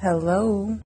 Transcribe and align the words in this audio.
Hello. 0.00 0.80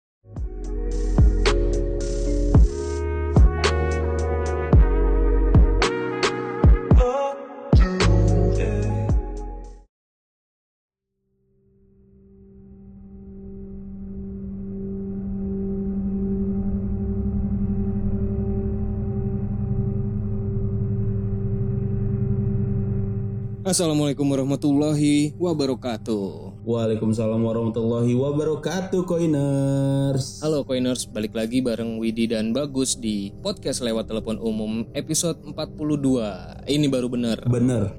Assalamualaikum 23.62 24.26
warahmatullahi 24.26 25.38
wabarakatuh. 25.38 26.53
Waalaikumsalam 26.64 27.44
warahmatullahi 27.44 28.16
wabarakatuh 28.16 29.04
Koiners 29.04 30.40
Halo 30.40 30.64
Coiners, 30.64 31.04
balik 31.04 31.36
lagi 31.36 31.60
bareng 31.60 32.00
Widi 32.00 32.24
dan 32.24 32.56
Bagus 32.56 32.96
di 32.96 33.36
podcast 33.44 33.84
lewat 33.84 34.08
telepon 34.08 34.40
umum 34.40 34.88
episode 34.96 35.44
42. 35.44 36.64
Ini 36.64 36.86
baru 36.88 37.12
bener. 37.12 37.44
Bener 37.44 37.92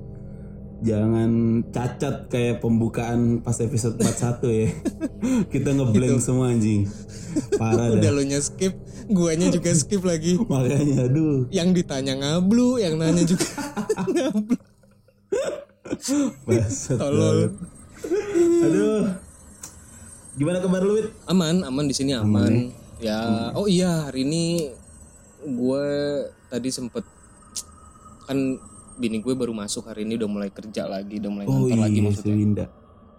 Jangan 0.81 1.61
cacat 1.69 2.25
kayak 2.25 2.65
pembukaan 2.65 3.45
pas 3.45 3.53
episode 3.61 4.01
41 4.01 4.41
ya 4.49 4.67
Kita 5.53 5.69
ngeblank 5.69 6.17
semua 6.17 6.49
anjing 6.49 6.89
Parah 7.61 7.93
Udah 7.93 8.01
dah 8.01 8.11
lo 8.17 8.25
nya 8.25 8.41
skip, 8.41 8.73
guanya 9.05 9.53
juga 9.53 9.77
skip 9.77 10.01
lagi. 10.01 10.41
Makanya 10.49 11.05
aduh 11.05 11.45
Yang 11.53 11.85
ditanya 11.85 12.17
ngablu, 12.17 12.81
yang 12.81 12.97
nanya 12.97 13.29
juga 13.29 13.45
ngablu. 14.09 14.57
Tolol. 16.97 17.53
Gimana 20.35 20.59
kabar 20.59 20.83
lu 20.83 20.99
Wit? 20.99 21.07
Aman, 21.31 21.63
aman 21.63 21.85
di 21.87 21.95
sini 21.95 22.11
aman. 22.11 22.71
Ya, 22.99 23.51
oh 23.55 23.67
iya 23.67 24.07
hari 24.07 24.23
ini 24.23 24.71
gue 25.43 25.85
tadi 26.47 26.69
sempet 26.71 27.03
kan 28.25 28.37
bini 28.95 29.19
gue 29.19 29.35
baru 29.35 29.51
masuk 29.51 29.91
hari 29.91 30.07
ini 30.07 30.15
udah 30.15 30.29
mulai 30.31 30.49
kerja 30.51 30.87
lagi, 30.87 31.19
udah 31.19 31.31
mulai 31.31 31.45
Oh 31.47 31.67
lagi 31.67 31.99
iya 31.99 32.03
maksudnya. 32.07 32.35
si 32.35 32.39
Winda 32.39 32.67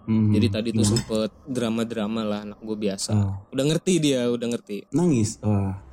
Mhm. 0.07 0.31
Jadi 0.39 0.47
tadi 0.47 0.69
tuh 0.71 0.87
sempet 0.87 1.35
drama-drama 1.43 2.23
lah 2.23 2.39
anak 2.47 2.59
gue 2.63 2.77
biasa. 2.79 3.11
Oh. 3.11 3.35
Udah 3.51 3.65
ngerti 3.67 3.99
dia, 3.99 4.23
udah 4.31 4.47
ngerti. 4.55 4.87
Nangis? 4.95 5.35
Wah 5.43 5.83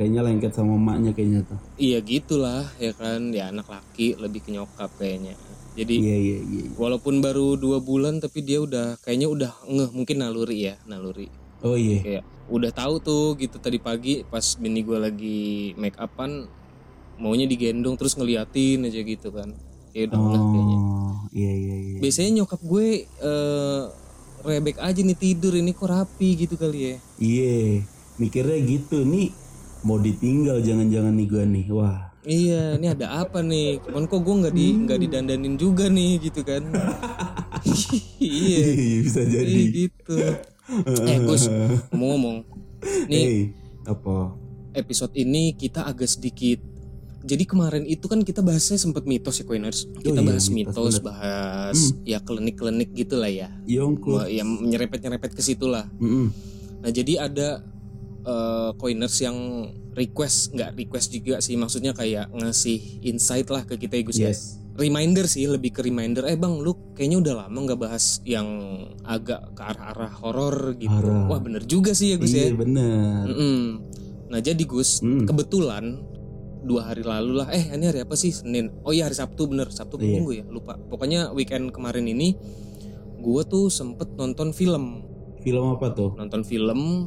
Kayaknya 0.00 0.20
lengket 0.24 0.52
sama 0.56 0.74
emaknya 0.80 1.12
kayaknya 1.12 1.40
tuh 1.44 1.60
Iya 1.76 2.00
gitulah 2.00 2.64
ya 2.80 2.96
kan, 2.96 3.30
ya 3.30 3.52
anak 3.52 3.68
laki 3.68 4.16
lebih 4.16 4.42
ke 4.42 4.50
nyokap 4.50 4.90
kayaknya. 4.96 5.36
Jadi 5.74 5.96
Iya 5.98 6.16
iya 6.16 6.38
iya 6.38 6.62
walaupun 6.78 7.18
baru 7.18 7.58
dua 7.58 7.78
bulan 7.82 8.18
tapi 8.22 8.42
dia 8.46 8.62
udah 8.62 8.98
kayaknya 9.02 9.26
udah 9.30 9.52
ngeh 9.66 9.90
mungkin 9.94 10.16
naluri 10.22 10.70
ya, 10.70 10.74
naluri. 10.86 11.30
Oh 11.62 11.74
iya 11.74 12.02
Kayak 12.02 12.24
udah 12.50 12.70
tahu 12.70 12.94
tuh 13.00 13.24
gitu 13.40 13.56
tadi 13.58 13.78
pagi 13.80 14.22
pas 14.28 14.44
bini 14.60 14.84
gue 14.84 14.98
lagi 15.00 15.72
make 15.80 15.96
upan 15.96 16.46
maunya 17.18 17.46
digendong 17.48 17.94
terus 17.98 18.14
ngeliatin 18.18 18.86
aja 18.86 19.00
gitu 19.02 19.28
kan. 19.34 19.50
Ya 19.94 20.06
udah 20.10 20.18
ngeh 20.18 20.42
kayaknya. 20.50 20.78
Oh 20.78 21.14
iya 21.34 21.52
iya 21.52 21.74
iya 21.78 21.96
Biasanya 22.02 22.30
nyokap 22.42 22.60
gue 22.62 22.86
eh 23.06 23.82
rebek 24.44 24.76
aja 24.78 25.00
nih 25.00 25.16
tidur 25.16 25.56
ini 25.56 25.72
kok 25.72 25.88
rapi 25.88 26.28
gitu 26.44 26.54
kali 26.60 26.78
ya. 26.92 26.96
Iya, 27.16 27.80
mikirnya 28.20 28.58
gitu 28.60 29.02
nih 29.08 29.32
mau 29.88 29.96
ditinggal 29.96 30.60
jangan-jangan 30.60 31.14
nih 31.16 31.26
gua 31.28 31.44
nih. 31.48 31.66
Wah, 31.72 31.98
Iya, 32.24 32.80
ini 32.80 32.88
ada 32.88 33.20
apa 33.20 33.44
nih? 33.44 33.84
Cuman 33.84 34.08
kok 34.08 34.24
gue 34.24 34.34
nggak 34.44 34.54
di 34.56 34.66
nggak 34.80 34.98
didandanin 35.04 35.54
juga 35.60 35.92
nih 35.92 36.24
gitu 36.24 36.40
kan? 36.40 36.64
iya, 38.18 38.64
bisa 39.04 39.20
iya 39.22 39.30
jadi. 39.44 39.62
gitu. 39.68 40.16
Eh 41.04 41.18
Gus, 41.20 41.44
ngomong-ngomong, 41.92 42.36
nih 43.12 43.24
Hey, 43.24 43.36
apa? 43.84 44.32
episode 44.72 45.12
ini 45.14 45.52
kita 45.52 45.84
agak 45.84 46.08
sedikit. 46.08 46.64
Jadi 47.24 47.44
kemarin 47.48 47.84
itu 47.88 48.04
kan 48.04 48.20
kita 48.20 48.44
bahasnya 48.44 48.76
sempat 48.76 49.04
mitos 49.04 49.40
ya 49.40 49.44
Coiners. 49.44 49.88
Kita 49.96 50.20
iya, 50.20 50.28
bahas 50.28 50.44
mitos, 50.48 50.76
mitos, 50.76 50.96
bener. 50.96 51.00
Hmm. 51.00 51.08
bahas 51.08 51.78
ya 52.04 52.18
klinik-klinik 52.20 52.90
gitulah 52.92 53.28
ya. 53.28 53.48
Wah, 54.04 54.28
Ya 54.28 54.44
nyerepet-nyerepet 54.44 55.32
ke 55.32 55.40
situ 55.40 55.64
lah. 55.64 55.88
Mm-mm. 55.96 56.28
Nah 56.84 56.90
jadi 56.92 57.24
ada 57.24 57.64
eh, 58.24 58.70
coiners 58.74 59.16
yang 59.20 59.36
request 59.92 60.52
nggak 60.52 60.74
request 60.74 61.12
juga 61.12 61.38
sih 61.38 61.54
maksudnya 61.54 61.92
kayak 61.92 62.32
ngasih 62.32 63.04
insight 63.04 63.46
lah 63.46 63.62
ke 63.62 63.76
kita 63.76 63.94
ya 63.94 64.02
Gus 64.02 64.18
ya. 64.18 64.28
Yes. 64.28 64.58
Reminder 64.74 65.22
sih 65.24 65.46
lebih 65.46 65.70
ke 65.70 65.80
reminder. 65.80 66.26
Eh 66.26 66.34
bang, 66.34 66.58
lu 66.58 66.74
kayaknya 66.92 67.22
udah 67.22 67.34
lama 67.46 67.58
nggak 67.62 67.78
bahas 67.78 68.18
yang 68.26 68.42
agak 69.06 69.54
ke 69.54 69.62
arah-arah 69.62 70.10
horor 70.18 70.74
gitu. 70.74 70.90
Horor. 70.90 71.30
Wah 71.30 71.38
bener 71.38 71.62
juga 71.62 71.94
sih 71.94 72.10
ya 72.10 72.16
Gus 72.18 72.34
Iya 72.34 72.50
ya. 72.50 72.58
bener. 72.58 73.22
Mm-mm. 73.30 73.58
Nah 74.34 74.40
jadi 74.42 74.58
Gus, 74.66 74.98
Mm. 74.98 75.30
kebetulan 75.30 76.02
dua 76.66 76.90
hari 76.90 77.06
lalu 77.06 77.38
lah. 77.38 77.54
Eh 77.54 77.70
ini 77.70 77.86
hari 77.86 78.02
apa 78.02 78.18
sih? 78.18 78.34
Senin. 78.34 78.74
Oh 78.82 78.90
iya 78.90 79.06
hari 79.06 79.14
Sabtu 79.14 79.46
bener. 79.46 79.70
Sabtu 79.70 79.94
Iya. 79.94 80.18
minggu 80.18 80.30
ya 80.32 80.44
lupa. 80.44 80.74
Pokoknya 80.74 81.30
weekend 81.30 81.70
kemarin 81.70 82.10
ini, 82.10 82.34
gue 83.14 83.42
tuh 83.46 83.70
sempet 83.70 84.10
nonton 84.18 84.50
film 84.50 85.06
Film 85.38 85.76
apa 85.76 85.92
tuh? 85.92 86.16
nonton 86.16 86.42
film 86.42 87.06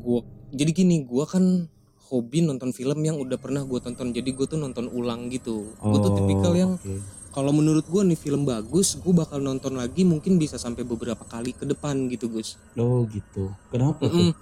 gua 0.00 0.20
jadi 0.50 0.70
gini 0.72 1.02
gua 1.02 1.24
kan 1.24 1.68
hobi 2.06 2.40
nonton 2.40 2.70
film 2.70 2.98
yang 3.00 3.16
udah 3.16 3.36
pernah 3.36 3.62
gua 3.62 3.78
tonton 3.78 4.10
jadi 4.10 4.26
gua 4.30 4.46
tuh 4.46 4.58
nonton 4.58 4.88
ulang 4.88 5.28
gitu 5.28 5.70
gua 5.78 5.98
tuh 5.98 6.12
tipikal 6.16 6.52
yang 6.52 6.72
Oh, 6.72 6.82
oke. 6.82 6.96
kalau 7.30 7.52
menurut 7.52 7.86
gua 7.86 8.02
nih 8.02 8.16
film 8.16 8.42
bagus 8.42 8.96
gua 8.96 9.22
bakal 9.22 9.38
nonton 9.38 9.74
lagi 9.74 10.02
mungkin 10.02 10.34
bisa 10.34 10.56
sampai 10.56 10.82
beberapa 10.82 11.22
kali 11.22 11.52
ke 11.52 11.62
depan 11.64 12.08
gitu 12.08 12.26
Gus 12.28 12.58
Oh 12.74 13.06
gitu. 13.06 13.54
Kenapa 13.68 14.02
tuh? 14.02 14.10
Mm-mm. 14.10 14.32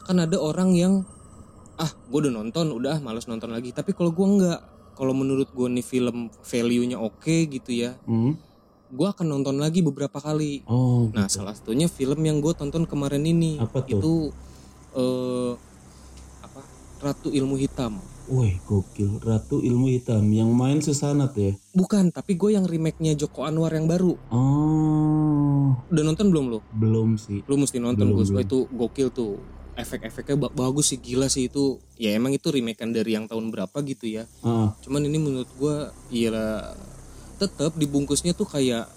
kan 0.00 0.16
ada 0.18 0.36
orang 0.36 0.72
yang 0.72 0.94
ah 1.76 1.90
gua 2.06 2.22
udah 2.22 2.34
nonton 2.34 2.70
udah 2.70 2.98
males 2.98 3.24
nonton 3.24 3.48
lagi 3.48 3.70
tapi 3.70 3.90
kalau 3.90 4.10
gua 4.10 4.26
nggak 4.30 4.60
kalau 4.94 5.10
menurut 5.12 5.46
gua 5.48 5.66
nih 5.66 5.82
film 5.82 6.16
value-nya 6.40 6.98
oke 6.98 7.46
gitu 7.46 7.70
ya 7.72 7.98
Hmm? 8.02 8.34
gua 8.88 9.12
akan 9.12 9.26
nonton 9.28 9.58
lagi 9.58 9.78
beberapa 9.80 10.16
kali 10.16 10.62
Oh, 10.64 11.06
Nah, 11.08 11.26
salah 11.26 11.52
satunya 11.52 11.86
film 11.86 12.18
yang 12.20 12.38
gue 12.38 12.52
tonton 12.52 12.84
kemarin 12.84 13.20
ini 13.22 13.56
Apa 13.56 13.80
tuh? 13.80 13.90
itu 13.90 14.12
eh 14.98 15.52
apa? 16.40 16.60
Ratu 17.00 17.30
Ilmu 17.30 17.54
Hitam. 17.56 18.02
wih 18.28 18.60
gokil. 18.62 19.22
Ratu 19.22 19.58
Ilmu 19.58 19.88
Hitam 19.88 20.20
yang 20.28 20.50
main 20.50 20.78
Susanat 20.78 21.32
ya? 21.32 21.56
Bukan, 21.72 22.10
tapi 22.10 22.34
gue 22.34 22.52
yang 22.52 22.66
remake-nya 22.66 23.16
Joko 23.16 23.42
Anwar 23.42 23.72
yang 23.72 23.86
baru. 23.86 24.18
Oh, 24.28 25.72
Udah 25.88 26.02
nonton 26.02 26.28
belum 26.28 26.46
lo? 26.48 26.60
belum 26.70 27.16
sih. 27.16 27.40
Lu 27.42 27.56
mesti 27.56 27.78
nonton 27.78 28.04
Belum, 28.04 28.18
Gus. 28.18 28.28
belum. 28.28 28.42
Itu 28.42 28.58
gokil 28.68 29.08
tuh. 29.10 29.40
Efek-efeknya 29.74 30.36
ba- 30.36 30.52
bagus 30.52 30.90
sih, 30.90 30.98
gila 30.98 31.26
sih 31.26 31.46
itu. 31.46 31.78
Ya 31.94 32.12
emang 32.12 32.34
itu 32.34 32.50
remake-an 32.50 32.90
dari 32.90 33.14
yang 33.14 33.24
tahun 33.24 33.48
berapa 33.48 33.78
gitu 33.82 34.10
ya. 34.10 34.26
Ah, 34.40 34.74
Cuman 34.80 35.00
ini 35.02 35.16
menurut 35.16 35.48
gue 35.50 35.76
iya 36.10 36.74
tetap 37.38 37.72
dibungkusnya 37.74 38.34
tuh 38.34 38.44
kayak 38.44 38.90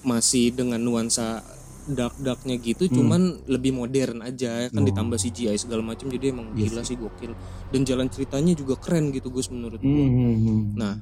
masih 0.00 0.50
dengan 0.50 0.80
nuansa 0.80 1.44
dark 1.88 2.18
darknya 2.18 2.56
gitu 2.56 2.90
cuman 2.90 3.46
lebih 3.46 3.70
modern 3.70 4.18
aja 4.20 4.66
kan 4.66 4.74
Hmm. 4.74 4.82
Oh. 4.82 4.86
ditambah 4.86 5.18
CGI 5.18 5.54
segala 5.54 5.82
macam 5.82 6.06
jadi 6.08 6.30
emang 6.30 6.50
Yes. 6.52 6.70
gila 6.70 6.82
sih 6.82 6.96
gokil 6.96 7.32
dan 7.70 7.80
jalan 7.82 8.06
ceritanya 8.06 8.52
juga 8.52 8.74
keren 8.74 9.10
gitu 9.10 9.30
Gus 9.30 9.46
menurut 9.48 9.78
hmm, 9.78 9.86
gue 9.86 10.04
hmm, 10.04 10.36
hmm. 10.36 10.60
nah 10.74 10.94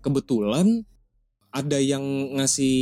kebetulan 0.00 0.84
ada 1.50 1.76
yang 1.76 2.04
ngasih 2.36 2.78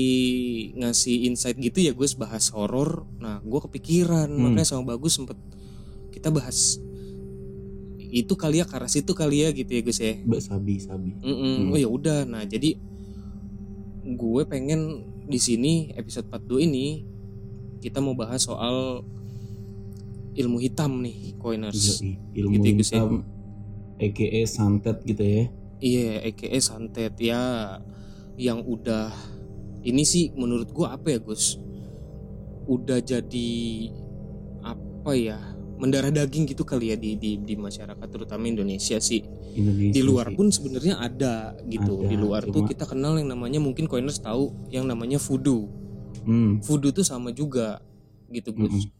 ngasih 0.76 1.16
insight 1.24 1.56
gitu 1.56 1.78
ya 1.80 1.92
Gus 1.92 2.12
bahas 2.12 2.50
horor 2.50 3.06
nah 3.16 3.38
gue 3.40 3.60
kepikiran 3.64 4.26
Hmm. 4.26 4.50
makanya 4.50 4.66
sama 4.68 4.92
bagus 4.92 5.14
sempet 5.14 5.38
kita 6.10 6.28
bahas 6.28 6.76
itu 8.08 8.32
kali 8.34 8.58
ya 8.58 8.66
arah 8.66 8.88
situ 8.88 9.12
kali 9.12 9.44
ya 9.44 9.52
gitu 9.52 9.68
ya 9.68 9.80
Gus 9.80 10.00
ya 10.00 10.16
Mbak 10.18 10.40
Sabi 10.40 10.74
Sabi. 10.80 11.10
Mm-mm. 11.20 11.54
Hmm. 11.68 11.72
Oh 11.72 11.78
ya 11.78 11.86
udah. 11.86 12.24
Nah, 12.24 12.40
jadi 12.42 12.72
gue 14.08 14.42
pengen 14.48 14.80
di 15.28 15.36
sini 15.36 15.92
episode 15.92 16.24
42 16.26 16.64
ini 16.64 17.04
kita 17.78 17.98
mau 17.98 18.12
bahas 18.12 18.40
soal 18.40 19.02
ilmu 20.34 20.58
hitam 20.58 20.98
nih, 20.98 21.34
coiners. 21.36 21.98
Yoi, 21.98 22.14
ilmu 22.36 22.52
Gitu 22.56 22.68
Gus, 22.76 22.88
ya? 22.88 23.02
hitam 23.02 23.12
EKE 23.98 24.42
santet 24.44 25.02
gitu 25.02 25.22
ya 25.22 25.44
Iya, 25.78 26.22
EKE 26.24 26.58
santet 26.58 27.14
ya 27.16 27.78
yang 28.36 28.62
udah 28.62 29.10
ini 29.80 30.02
sih 30.02 30.30
menurut 30.32 30.68
gue 30.68 30.84
apa 30.84 31.06
ya, 31.08 31.18
Gus? 31.18 31.58
Udah 32.64 32.98
jadi 32.98 33.50
apa 34.60 35.12
ya? 35.12 35.38
mendarah 35.78 36.10
daging 36.10 36.42
gitu 36.44 36.66
kali 36.66 36.90
ya 36.90 36.98
di 36.98 37.14
di 37.14 37.38
di 37.38 37.54
masyarakat 37.54 38.02
terutama 38.04 38.42
Indonesia 38.44 38.98
sih. 38.98 39.22
Indonesia 39.54 39.94
di 39.94 40.02
luar 40.02 40.26
sih. 40.26 40.34
pun 40.34 40.46
sebenarnya 40.50 40.98
ada 40.98 41.54
gitu 41.64 42.02
Ada, 42.02 42.08
di 42.08 42.16
luar 42.18 42.42
tuh 42.44 42.50
cuma- 42.56 42.68
kita 42.68 42.82
kenal 42.84 43.14
yang 43.14 43.30
namanya 43.30 43.58
mungkin 43.58 43.86
coiners 43.86 44.18
tahu 44.18 44.50
yang 44.68 44.84
namanya 44.84 45.18
voodoo 45.18 45.70
Hmm, 46.28 46.60
voodoo 46.60 46.92
tuh 46.92 47.06
sama 47.06 47.32
juga 47.32 47.80
gitu 48.28 48.52
Gus 48.52 48.84
Mm-mm. 48.84 48.92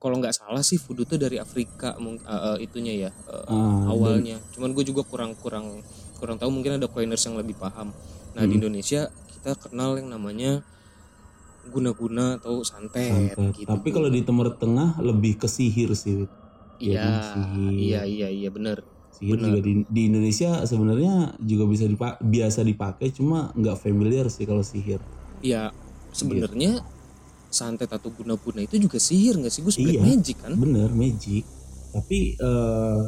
kalau 0.00 0.16
nggak 0.16 0.32
salah 0.32 0.64
sih 0.64 0.80
voodoo 0.80 1.04
tuh 1.04 1.20
dari 1.20 1.36
Afrika 1.36 1.92
eh, 2.00 2.16
eh, 2.24 2.56
itunya 2.64 2.94
ya 3.08 3.10
eh, 3.12 3.44
ah, 3.52 3.92
awalnya 3.92 4.40
cuman 4.56 4.72
gue 4.72 4.84
juga 4.88 5.04
kurang 5.04 5.36
kurang 5.36 5.84
kurang 6.16 6.36
tahu 6.40 6.48
mungkin 6.48 6.80
ada 6.80 6.88
coiners 6.88 7.20
yang 7.28 7.36
lebih 7.36 7.56
paham 7.60 7.92
nah 8.32 8.44
di 8.48 8.56
Mm. 8.56 8.58
Indonesia 8.64 9.00
kita 9.36 9.52
kenal 9.60 10.00
yang 10.00 10.08
namanya 10.08 10.64
guna-guna 11.68 12.40
atau 12.40 12.64
santet, 12.64 13.36
santet. 13.36 13.52
gitu. 13.56 13.68
Tapi 13.68 13.88
kalau 13.92 14.08
di 14.08 14.20
Timur 14.24 14.48
Tengah 14.56 14.96
lebih 15.04 15.36
ke 15.36 15.48
sihir 15.48 15.92
sih. 15.92 16.24
Iya, 16.80 17.20
sihir. 17.20 17.72
iya 17.76 18.00
iya 18.08 18.28
iya 18.32 18.48
bener. 18.48 18.80
Sihir 19.12 19.36
Benar. 19.36 19.48
juga 19.52 19.60
di, 19.60 19.72
di 19.84 20.02
Indonesia 20.08 20.50
sebenarnya 20.64 21.36
juga 21.44 21.64
bisa 21.68 21.84
dipa 21.84 22.16
biasa 22.24 22.64
dipakai 22.64 23.12
cuma 23.12 23.52
nggak 23.52 23.76
familiar 23.76 24.26
sih 24.32 24.48
kalau 24.48 24.64
sihir. 24.64 25.00
Ya 25.44 25.68
sebenarnya 26.12 26.82
santet 27.50 27.90
atau 27.90 28.14
guna-guna 28.14 28.62
itu 28.62 28.78
juga 28.78 29.02
sihir 29.02 29.34
nggak 29.42 29.52
sih 29.52 29.62
Gus? 29.66 29.76
Black 29.78 29.98
Iya. 29.98 30.02
magic 30.06 30.36
kan? 30.38 30.52
Bener 30.54 30.90
magic. 30.94 31.42
Tapi 31.90 32.38
eh, 32.38 33.02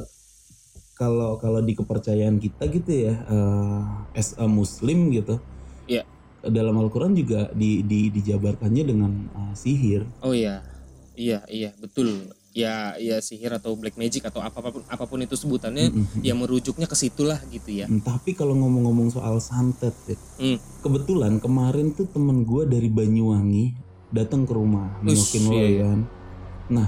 kalau 0.99 1.39
kalau 1.39 1.61
di 1.63 1.73
kepercayaan 1.75 2.39
kita 2.39 2.67
gitu 2.71 2.91
ya, 3.11 3.15
eh, 3.15 3.83
as 4.19 4.35
a 4.39 4.47
Muslim 4.51 5.15
gitu, 5.15 5.39
Iya. 5.87 6.03
dalam 6.43 6.75
Al-Quran 6.79 7.15
juga 7.15 7.51
di, 7.55 7.87
di 7.87 8.11
dijabarkannya 8.11 8.83
dengan 8.83 9.13
eh, 9.31 9.55
sihir. 9.55 10.03
Oh 10.27 10.35
iya, 10.35 10.63
iya 11.15 11.47
iya 11.47 11.71
betul. 11.79 12.35
Ya 12.53 13.01
ya 13.01 13.17
sihir 13.19 13.49
atau 13.51 13.73
black 13.73 13.97
magic 13.97 14.29
atau 14.29 14.39
apa 14.39 14.61
pun 14.61 14.85
apa 14.85 15.05
pun 15.05 15.17
itu 15.19 15.33
sebutannya, 15.35 15.89
Mm-mm. 15.89 16.21
ya 16.21 16.37
merujuknya 16.37 16.85
ke 16.85 16.93
situlah 16.93 17.41
gitu 17.49 17.73
ya. 17.73 17.89
Hmm, 17.89 18.05
Tapi 18.05 18.37
kalau 18.37 18.53
ngomong-ngomong 18.55 19.09
soal 19.09 19.41
santet, 19.41 19.97
Fit, 20.05 20.21
Hmm. 20.37 20.61
kebetulan 20.81 21.41
kemarin 21.41 21.91
tuh 21.91 22.05
temen 22.07 22.45
gue 22.45 22.69
dari 22.69 22.93
Banyuwangi 22.93 23.73
datang 24.13 24.45
ke 24.45 24.53
rumah 24.53 25.01
nengokin 25.01 25.43
lo 25.49 25.53
iya, 25.57 25.81
kan. 25.81 25.99
Nah, 26.69 26.87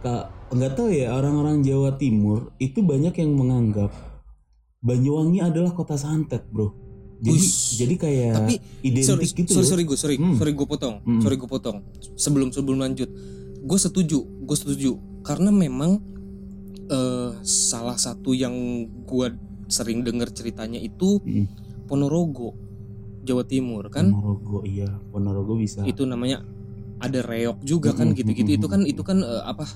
kak 0.00 0.24
nggak 0.48 0.72
tahu 0.72 0.88
ya 0.88 1.12
orang-orang 1.12 1.60
Jawa 1.60 1.92
Timur 1.94 2.48
itu 2.56 2.80
banyak 2.80 3.12
yang 3.12 3.32
menganggap 3.32 3.92
Banyuwangi 4.80 5.38
adalah 5.38 5.70
kota 5.70 5.94
santet, 5.94 6.48
bro. 6.48 6.72
Jadi 7.22 7.38
Ush. 7.38 7.78
jadi 7.78 7.94
kayak 7.94 8.34
Tapi 8.34 8.54
identik 8.82 9.06
sorry, 9.06 9.26
gitu 9.30 9.50
sorry, 9.54 9.66
sorry 9.68 9.82
gue, 9.84 9.94
sorry, 9.94 10.16
Hmm. 10.18 10.34
sorry 10.34 10.52
gue 10.52 10.66
potong, 10.66 10.98
Hmm. 11.04 11.20
sorry 11.20 11.36
gue 11.36 11.46
potong. 11.46 11.78
Sebelum 12.16 12.50
sebelum 12.50 12.82
lanjut, 12.82 13.06
gue 13.62 13.78
setuju, 13.78 14.18
gue 14.22 14.56
setuju 14.58 14.98
karena 15.22 15.48
memang 15.48 16.02
eh, 16.86 17.30
salah 17.42 17.96
satu 17.96 18.34
yang 18.34 18.52
gue 19.06 19.26
sering 19.70 20.02
dengar 20.02 20.28
ceritanya 20.28 20.76
itu 20.76 21.22
Hmm. 21.22 21.46
Ponorogo, 21.86 22.56
Jawa 23.22 23.44
Timur 23.44 23.86
kan, 23.88 24.08
Ponorogo 24.10 24.64
iya, 24.64 24.88
Ponorogo 25.10 25.54
bisa. 25.56 25.84
itu 25.84 26.02
namanya 26.04 26.40
ada 27.02 27.18
reok 27.26 27.58
juga 27.66 27.90
kan 27.90 28.14
Mm-mm, 28.14 28.18
gitu-gitu 28.22 28.50
itu 28.62 28.66
kan 28.70 28.80
itu 28.86 29.02
kan 29.02 29.18
eh, 29.20 29.42
apa 29.42 29.66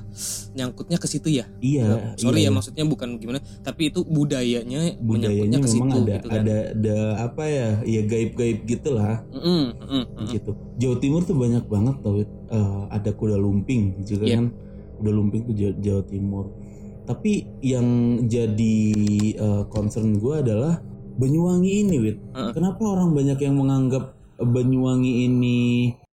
nyangkutnya 0.55 1.03
ke 1.03 1.11
situ 1.11 1.29
ya 1.29 1.51
iya, 1.59 2.15
sorry 2.15 2.47
iya, 2.47 2.49
ya 2.49 2.55
maksudnya 2.55 2.87
bukan 2.87 3.19
gimana 3.19 3.43
tapi 3.67 3.91
itu 3.91 4.07
budayanya, 4.07 4.95
budayanya 5.03 5.59
menyangkutnya 5.59 5.59
ke 5.59 5.69
memang 5.75 5.89
situ 5.91 5.99
ada 5.99 6.15
gitu 6.15 6.29
kan 6.31 6.39
ada 6.39 6.57
ada 6.71 6.99
apa 7.27 7.43
ya 7.51 7.69
ya 7.83 8.01
gaib-gaib 8.07 8.59
gitulah 8.65 9.27
mm-mm, 9.35 9.65
mm-mm. 9.75 10.27
gitu. 10.31 10.55
Jawa 10.77 10.97
Timur 11.01 11.25
tuh 11.25 11.37
banyak 11.37 11.65
banget 11.67 11.97
tau. 12.05 12.21
Eh, 12.21 12.83
ada 12.93 13.11
kuda 13.11 13.37
lumping 13.41 14.05
juga 14.05 14.29
Iya. 14.29 14.37
kan. 14.39 14.47
Kuda 15.01 15.11
lumping 15.11 15.43
tuh 15.49 15.55
Jawa, 15.57 15.73
Jawa 15.81 16.03
Timur. 16.05 16.45
Tapi 17.09 17.33
yang 17.65 17.87
jadi 18.29 18.77
eh, 19.35 19.63
concern 19.73 20.21
gue 20.21 20.35
adalah 20.45 20.79
Banyuwangi 21.17 21.81
ini, 21.81 21.97
Wit. 21.97 22.19
Heeh. 22.37 22.53
Kenapa 22.53 22.85
orang 22.85 23.17
banyak 23.17 23.41
yang 23.41 23.57
menganggap 23.57 24.13
Banyuwangi 24.37 25.25
ini 25.25 25.59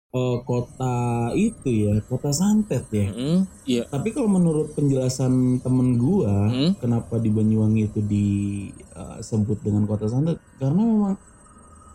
eh, 0.08 0.38
kota 0.42 0.96
itu 1.32 1.68
ya, 1.68 2.00
kota 2.04 2.32
santet 2.32 2.88
ya? 2.88 3.12
Mm-mm, 3.12 3.38
iya 3.64 3.84
Tapi 3.84 4.08
kalau 4.10 4.26
menurut 4.26 4.72
penjelasan 4.72 5.60
temen 5.60 5.96
gua, 5.96 6.48
Mm. 6.48 6.80
kenapa 6.80 7.16
di 7.16 7.28
Banyuwangi 7.28 7.82
itu 7.86 8.00
disebut 8.00 9.60
dengan 9.60 9.84
kota 9.84 10.08
santet? 10.08 10.40
Karena 10.56 10.80
memang 10.80 11.14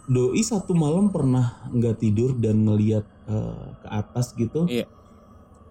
doi 0.04 0.42
satu 0.42 0.76
malam 0.76 1.10
pernah 1.10 1.64
nggak 1.72 1.96
tidur 1.98 2.36
dan 2.36 2.62
ngeliat 2.64 3.06
eh, 3.24 3.66
ke 3.80 3.88
atas 3.90 4.36
gitu. 4.36 4.68
Iya. 4.68 4.86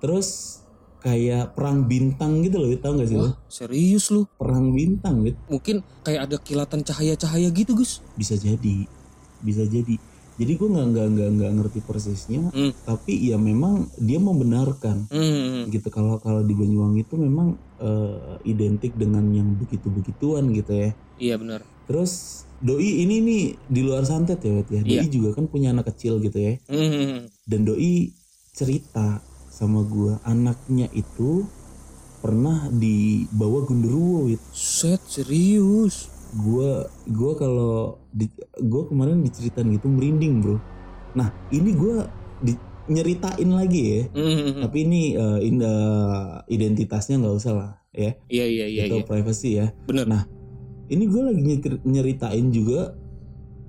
Terus 0.01 0.59
kayak 0.99 1.53
perang 1.53 1.85
bintang 1.85 2.43
gitu 2.43 2.59
loh, 2.59 2.71
tau 2.79 2.95
gak 2.95 3.11
sih 3.11 3.19
lo? 3.19 3.35
serius 3.47 4.07
lu 4.09 4.23
Perang 4.39 4.71
bintang 4.71 5.27
gitu. 5.27 5.35
mungkin 5.51 5.83
kayak 6.01 6.31
ada 6.31 6.37
kilatan 6.39 6.81
cahaya-cahaya 6.81 7.51
gitu 7.51 7.75
Gus 7.75 7.99
Bisa 8.15 8.39
jadi, 8.39 8.87
bisa 9.43 9.67
jadi. 9.67 9.99
Jadi 10.43 10.53
gua 10.55 10.69
nggak 10.73 10.87
nggak 10.89 11.07
nggak 11.09 11.31
nggak 11.33 11.53
ngerti 11.55 11.79
persisnya, 11.81 12.43
Hmm. 12.51 12.75
tapi 12.83 13.15
ya 13.23 13.39
memang 13.39 13.87
dia 13.97 14.19
membenarkan. 14.19 15.07
Hmm, 15.09 15.71
gitu 15.71 15.87
kalau 15.89 16.19
kalau 16.19 16.43
di 16.43 16.53
Banyuwangi 16.53 17.01
itu 17.01 17.15
memang 17.15 17.55
eh, 17.79 18.37
identik 18.45 18.95
dengan 18.95 19.27
yang 19.29 19.55
begitu 19.55 19.87
begituan 19.87 20.51
gitu 20.51 20.71
ya 20.73 20.91
iya 21.19 21.35
benar 21.35 21.67
terus 21.83 22.43
doi 22.59 23.03
ini 23.03 23.19
nih 23.19 23.43
di 23.61 23.81
luar 23.83 24.03
santet 24.03 24.39
ya 24.39 24.63
ya 24.63 24.81
doi 24.81 24.99
Iya. 24.99 25.07
juga 25.09 25.35
kan 25.35 25.47
punya 25.47 25.71
anak 25.71 25.91
kecil 25.91 26.19
gitu 26.19 26.39
ya 26.39 26.55
Hmm, 26.67 27.27
dan 27.43 27.61
doi 27.63 28.15
cerita 28.51 29.19
sama 29.49 29.83
gua 29.83 30.23
anaknya 30.23 30.87
itu 30.93 31.43
pernah 32.19 32.71
dibawa 32.71 33.63
gundurwo 33.63 34.31
Wit. 34.31 34.39
set 34.53 35.03
serius 35.05 36.07
gua 36.33 36.89
gua 37.13 37.33
kalau 37.37 38.01
gua 38.65 38.83
kemarin 38.89 39.21
diceritain 39.21 39.69
gitu 39.73 39.87
merinding 39.89 40.41
bro. 40.41 40.57
Nah 41.13 41.29
ini 41.53 41.71
gua 41.77 42.09
di- 42.41 42.71
nyeritain 42.91 43.51
lagi 43.53 43.83
ya. 43.83 44.03
Hmm, 44.11 44.67
tapi 44.67 44.79
ini 44.89 45.03
eh, 45.15 45.39
in- 45.47 45.63
eh, 45.63 46.33
identitasnya 46.51 47.21
nggak 47.23 47.37
usah 47.37 47.53
lah 47.55 47.73
ya. 47.95 48.17
Iya 48.27 48.45
iya 48.49 48.67
iya 48.67 48.83
itu 48.89 48.97
iya. 49.01 49.07
privacy 49.07 49.51
ya. 49.61 49.67
Benar 49.87 50.07
Nah, 50.09 50.23
ini 50.91 51.05
gue 51.09 51.23
lagi 51.25 51.41
nyeritain 51.89 52.47
juga 52.53 52.93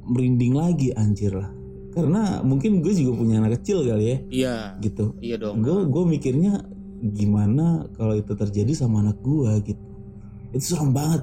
merinding 0.03 0.53
lagi 0.57 0.89
anjir 0.91 1.31
lah. 1.35 1.51
Karena 1.93 2.41
mungkin 2.41 2.81
gue 2.81 2.91
juga 2.91 3.21
punya 3.21 3.37
anak 3.39 3.61
kecil 3.61 3.85
kali 3.85 4.05
ya. 4.09 4.17
Iya. 4.27 4.55
Gitu. 4.81 5.05
Iya 5.21 5.35
dong. 5.39 5.61
Gue 5.61 5.85
gue 5.87 6.03
mikirnya 6.09 6.65
gimana 7.03 7.85
kalau 7.93 8.15
itu 8.17 8.33
terjadi 8.33 8.73
sama 8.73 9.05
anak 9.05 9.21
gue 9.21 9.51
gitu. 9.71 9.83
Itu 10.51 10.73
serem 10.73 10.91
banget 10.91 11.21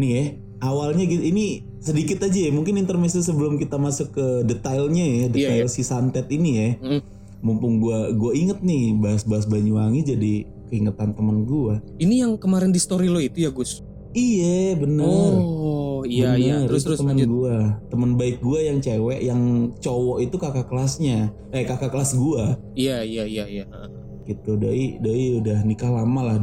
nih 0.00 0.10
ya 0.16 0.24
awalnya 0.64 1.04
gitu 1.04 1.20
ini 1.20 1.64
sedikit 1.80 2.24
aja 2.24 2.48
ya 2.48 2.52
mungkin 2.52 2.76
intermezzo 2.76 3.20
sebelum 3.24 3.56
kita 3.56 3.80
masuk 3.80 4.12
ke 4.12 4.26
detailnya 4.48 5.04
ya 5.04 5.24
detail 5.28 5.66
si 5.68 5.84
santet 5.84 6.28
ini 6.32 6.50
ya. 6.56 6.70
Hmm. 6.80 7.02
mumpung 7.40 7.80
gue 7.80 8.20
gue 8.20 8.32
inget 8.36 8.60
nih 8.60 9.00
bahas-bahas 9.00 9.48
Banyuwangi 9.48 10.04
jadi 10.04 10.44
keingetan 10.68 11.16
temen 11.16 11.48
gue 11.48 11.80
ini 11.96 12.20
yang 12.20 12.36
kemarin 12.36 12.68
di 12.68 12.76
story 12.76 13.08
lo 13.08 13.16
itu 13.16 13.48
ya 13.48 13.48
Gus? 13.48 13.80
Iya 14.10 14.74
bener. 14.74 15.06
oh 15.38 16.02
iya 16.02 16.34
iya. 16.34 16.66
Bener, 16.66 16.68
terus 16.68 16.82
itu 16.82 16.88
terus 16.90 16.98
teman 16.98 17.14
lanjut. 17.14 17.28
gua, 17.30 17.56
teman 17.86 18.10
baik 18.18 18.36
gua 18.42 18.58
yang 18.58 18.78
cewek, 18.82 19.20
yang 19.22 19.42
cowok 19.78 20.18
itu 20.18 20.36
kakak 20.40 20.66
kelasnya, 20.66 21.30
eh 21.54 21.62
kakak 21.62 21.94
kelas 21.94 22.18
gua, 22.18 22.58
iya 22.74 23.06
iya 23.06 23.22
iya 23.22 23.46
iya. 23.46 23.64
Gitu. 24.26 24.58
Doi, 24.58 24.98
doi 24.98 25.38
udah 25.38 25.62
nikah 25.62 25.94
lama 25.94 26.20
lah 26.26 26.38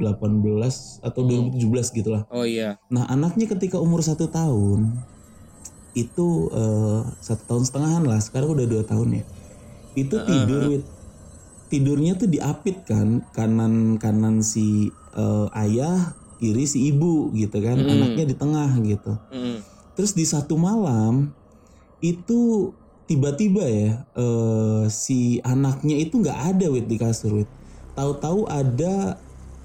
2018 0.00 1.04
atau 1.04 1.20
Hmm. 1.22 1.52
2017 1.52 1.92
gitu 1.92 2.10
lah. 2.10 2.24
oh 2.28 2.42
iya 2.42 2.80
Nah 2.88 3.04
anaknya 3.06 3.44
ketika 3.46 3.76
umur 3.76 4.00
satu 4.00 4.26
tahun 4.26 4.96
itu 5.92 6.28
eh, 6.50 7.00
satu 7.20 7.42
tahun 7.46 7.62
setengahan 7.64 8.04
lah, 8.06 8.18
sekarang 8.18 8.54
udah 8.54 8.62
dua 8.64 8.82
tahun 8.82 9.20
ya. 9.20 9.24
Itu 9.92 10.22
tidur, 10.22 10.62
Wit. 10.70 10.84
tidurnya 11.66 12.14
tuh 12.14 12.26
diapit 12.26 12.86
kan, 12.86 13.26
kanan 13.30 13.98
kanan 13.98 14.38
si 14.40 14.86
eh, 15.12 15.46
ayah, 15.58 16.14
kiri 16.38 16.62
si 16.64 16.88
ibu 16.88 17.34
gitu 17.34 17.58
kan, 17.58 17.74
Hmm. 17.76 17.90
anaknya 17.90 18.24
di 18.24 18.36
tengah 18.38 18.70
gitu. 18.80 19.12
Hmm. 19.28 19.58
Terus 19.98 20.14
di 20.14 20.22
satu 20.22 20.54
malam 20.54 21.34
itu 22.00 22.70
tiba-tiba 23.04 23.66
ya 23.66 23.90
eh, 24.14 24.84
si 24.86 25.42
anaknya 25.42 25.98
itu 25.98 26.22
nggak 26.22 26.54
ada 26.54 26.66
wit 26.70 26.86
di 26.86 26.96
kasur 26.96 27.42
wit. 27.42 27.50
Tahu-tahu 27.98 28.46
ada 28.46 29.18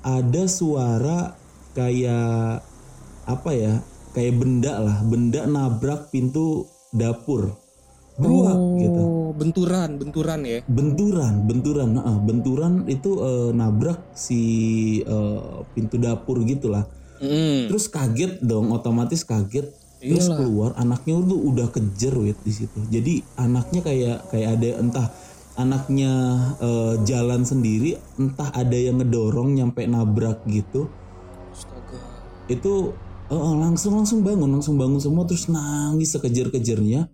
ada 0.05 0.45
suara 0.45 1.33
kayak 1.73 2.61
apa 3.25 3.51
ya? 3.57 3.81
Kayak 4.13 4.39
benda 4.39 4.73
lah, 4.79 4.97
benda 5.03 5.43
nabrak 5.49 6.13
pintu 6.13 6.69
dapur. 6.93 7.57
Beruak 8.15 8.79
gitu. 8.79 9.01
Oh, 9.03 9.29
benturan, 9.35 9.99
benturan 9.99 10.39
ya. 10.47 10.63
Benturan, 10.71 11.43
benturan, 11.43 11.99
nah, 11.99 12.15
benturan 12.23 12.87
itu 12.87 13.19
eh, 13.19 13.51
nabrak 13.51 13.99
si 14.15 14.41
eh, 15.03 15.59
pintu 15.75 15.99
dapur 15.99 16.39
gitulah. 16.47 16.87
Hmm. 17.19 17.67
Terus 17.67 17.91
kaget 17.91 18.39
dong, 18.39 18.71
otomatis 18.71 19.27
kaget. 19.27 19.67
Terus 19.99 20.31
Iyalah. 20.31 20.37
keluar 20.37 20.71
anaknya 20.77 21.17
tuh 21.27 21.39
udah 21.49 21.67
kejer 21.73 22.13
wit 22.15 22.39
di 22.45 22.53
situ. 22.53 22.79
Jadi 22.87 23.19
anaknya 23.41 23.81
kayak 23.81 24.17
kayak 24.31 24.49
ada 24.59 24.69
entah 24.79 25.07
anaknya 25.55 26.13
eh, 26.59 26.95
jalan 27.07 27.47
sendiri, 27.47 27.99
entah 28.19 28.51
ada 28.51 28.75
yang 28.75 28.99
ngedorong 28.99 29.55
nyampe 29.55 29.83
nabrak 29.87 30.43
gitu. 30.47 30.91
Astaga. 31.51 31.99
Itu 32.51 32.91
eh, 33.31 33.53
langsung 33.55 33.95
langsung 33.99 34.19
bangun, 34.21 34.59
langsung 34.59 34.75
bangun 34.75 34.99
semua 34.99 35.23
terus 35.23 35.47
nangis 35.47 36.11
sekejer-kejernya. 36.15 37.07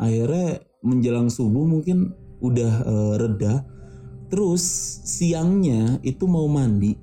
Akhirnya 0.00 0.64
menjelang 0.80 1.28
subuh 1.28 1.66
mungkin 1.66 2.14
udah 2.40 2.72
eh, 2.86 3.14
reda. 3.20 3.54
Terus 4.30 4.62
siangnya 5.10 5.98
itu 6.06 6.30
mau 6.30 6.46
mandi, 6.46 6.94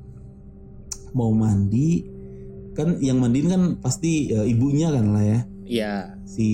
mau 1.12 1.36
mandi 1.36 2.18
kan 2.78 3.02
yang 3.02 3.18
mandiin 3.18 3.50
kan 3.50 3.64
pasti 3.82 4.30
eh, 4.30 4.46
ibunya 4.54 4.94
kan 4.94 5.06
lah 5.10 5.26
ya 5.26 5.40
Iya. 5.68 5.96
si 6.24 6.50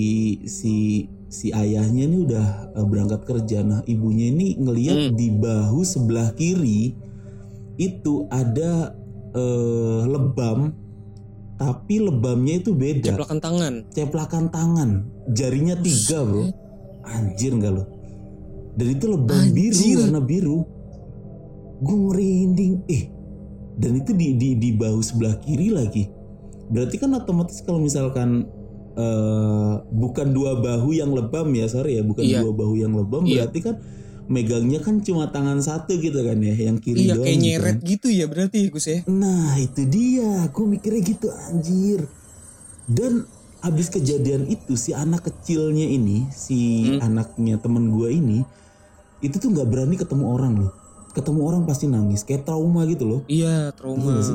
si 0.49 1.05
si 1.33 1.49
ayahnya 1.49 2.05
ini 2.05 2.29
udah 2.29 2.47
eh, 2.77 2.85
berangkat 2.85 3.25
kerja. 3.25 3.65
Nah 3.65 3.81
ibunya 3.83 4.29
ini 4.29 4.53
ngelihat 4.55 4.97
Hmm. 5.09 5.13
di 5.17 5.27
bahu 5.33 5.81
sebelah 5.81 6.29
kiri 6.37 6.93
itu 7.75 8.29
ada 8.29 8.93
eh, 9.33 10.01
lebam, 10.05 10.77
tapi 11.57 11.97
lebamnya 11.97 12.61
itu 12.61 12.69
beda. 12.71 13.17
Ceplakan 13.17 13.39
tangan. 13.41 13.73
Ceplakan 13.89 14.45
tangan, 14.53 14.89
jarinya 15.33 15.73
tiga 15.81 16.21
bro. 16.21 16.53
Anjir 17.01 17.57
nggak 17.57 17.73
lo? 17.73 17.83
Dan 18.77 18.87
itu 18.93 19.05
lebam 19.09 19.41
biru 19.49 19.73
Anjir. 19.73 19.97
warna 20.05 20.21
biru. 20.21 20.57
Gue 21.81 21.97
merinding. 21.97 22.85
Eh, 22.87 23.09
dan 23.75 23.97
itu 23.97 24.13
di 24.13 24.37
di 24.37 24.49
di 24.53 24.69
bahu 24.71 25.01
sebelah 25.01 25.41
kiri 25.41 25.73
lagi. 25.73 26.05
Berarti 26.69 26.95
kan 26.95 27.11
otomatis 27.11 27.57
kalau 27.59 27.81
misalkan 27.81 28.45
eh 28.93 29.73
bukan 29.89 30.27
dua 30.31 30.57
bahu 30.57 30.93
yang 30.93 31.09
lebam 31.09 31.49
ya, 31.51 31.65
sorry 31.65 31.97
ya, 31.97 32.03
bukan 32.03 32.21
Iya. 32.21 32.39
dua 32.39 32.51
bahu 32.53 32.73
yang 32.75 32.93
lebam, 32.93 33.23
Iya. 33.23 33.45
berarti 33.45 33.59
kan 33.61 33.75
megangnya 34.23 34.79
kan 34.79 34.99
cuma 34.99 35.27
tangan 35.27 35.59
satu 35.59 35.97
gitu 35.97 36.15
kan 36.17 36.37
ya, 36.37 36.55
yang 36.63 36.77
kiri 36.77 37.05
Iya 37.05 37.13
doang. 37.13 37.25
kayak 37.25 37.35
gitu 37.35 37.43
nyeret 37.43 37.75
kan. 37.75 37.89
gitu 37.89 38.07
ya 38.07 38.25
berarti 38.25 38.57
Gus 38.69 38.85
ya. 38.85 38.99
Nah 39.05 39.57
itu 39.57 39.81
dia, 39.83 40.29
gue 40.47 40.65
mikirnya 40.67 41.01
gitu 41.03 41.27
anjir. 41.29 41.99
Dan 42.83 43.25
abis 43.59 43.87
kejadian 43.89 44.45
itu 44.45 44.75
si 44.75 44.91
anak 44.91 45.23
kecilnya 45.23 45.83
ini, 45.83 46.27
si 46.29 46.87
Hmm. 46.89 47.03
anaknya 47.03 47.57
temen 47.57 47.89
gue 47.89 48.09
ini, 48.09 48.45
itu 49.19 49.35
tuh 49.35 49.49
nggak 49.49 49.67
berani 49.67 49.95
ketemu 49.95 50.25
orang 50.29 50.53
loh. 50.59 50.73
Ketemu 51.11 51.39
orang 51.41 51.63
pasti 51.63 51.85
nangis, 51.85 52.21
kayak 52.21 52.43
trauma 52.43 52.85
gitu 52.85 53.05
loh. 53.05 53.21
Iya 53.25 53.69
trauma. 53.71 54.17
Iya 54.17 54.33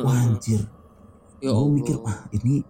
Wah 0.00 0.18
anjir, 0.22 0.60
Ya 1.38 1.50
gue 1.50 1.70
mikir 1.70 1.96
wah 1.98 2.24
ini 2.30 2.64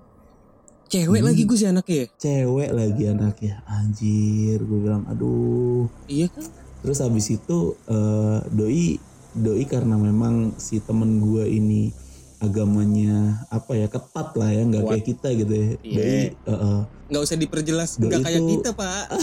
Cewek 0.87 1.19
Hmm. 1.19 1.27
lagi 1.27 1.43
Gus 1.45 1.61
ya 1.61 1.71
anaknya. 1.71 1.97
ya? 1.97 2.07
cewek 2.15 2.71
lagi 2.71 3.03
anaknya, 3.07 3.55
anjir. 3.67 4.59
Gue 4.61 4.79
bilang 4.81 5.05
aduh. 5.05 5.89
Iya 6.07 6.29
kan? 6.29 6.45
Terus 6.81 6.99
habis 6.99 7.27
itu 7.29 7.59
eh, 7.85 8.39
doi 8.49 9.01
doi 9.33 9.65
karena 9.65 9.97
memang 9.97 10.35
si 10.57 10.79
temen 10.79 11.19
gue 11.19 11.45
ini 11.45 11.91
agamanya 12.39 13.17
apa 13.49 13.73
ya 13.75 13.89
ketat 13.89 14.33
lah 14.33 14.49
ya 14.49 14.63
nggak 14.63 14.85
kayak 14.85 15.05
kita 15.07 15.29
gitu 15.35 15.53
ya. 15.53 15.67
Iya. 15.81 15.97
Doi 15.97 16.13
eh, 16.13 16.31
eh, 16.47 16.81
Nggak 17.07 17.23
usah 17.23 17.37
diperjelas. 17.37 17.91
Nggak 17.97 18.21
kayak 18.23 18.39
itu- 18.39 18.51
kita 18.55 18.71
pak. 18.73 19.05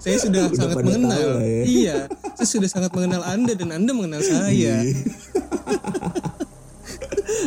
saya 0.00 0.16
sudah 0.16 0.42
Udah 0.46 0.56
sangat 0.56 0.76
mengenal. 0.80 1.20
ya. 1.36 1.62
Iya. 1.62 1.96
Saya 2.34 2.48
sudah 2.48 2.68
sangat 2.70 2.90
mengenal 2.90 3.20
anda 3.22 3.52
dan 3.52 3.68
anda 3.70 3.90
mengenal 3.90 4.22
saya. 4.22 4.80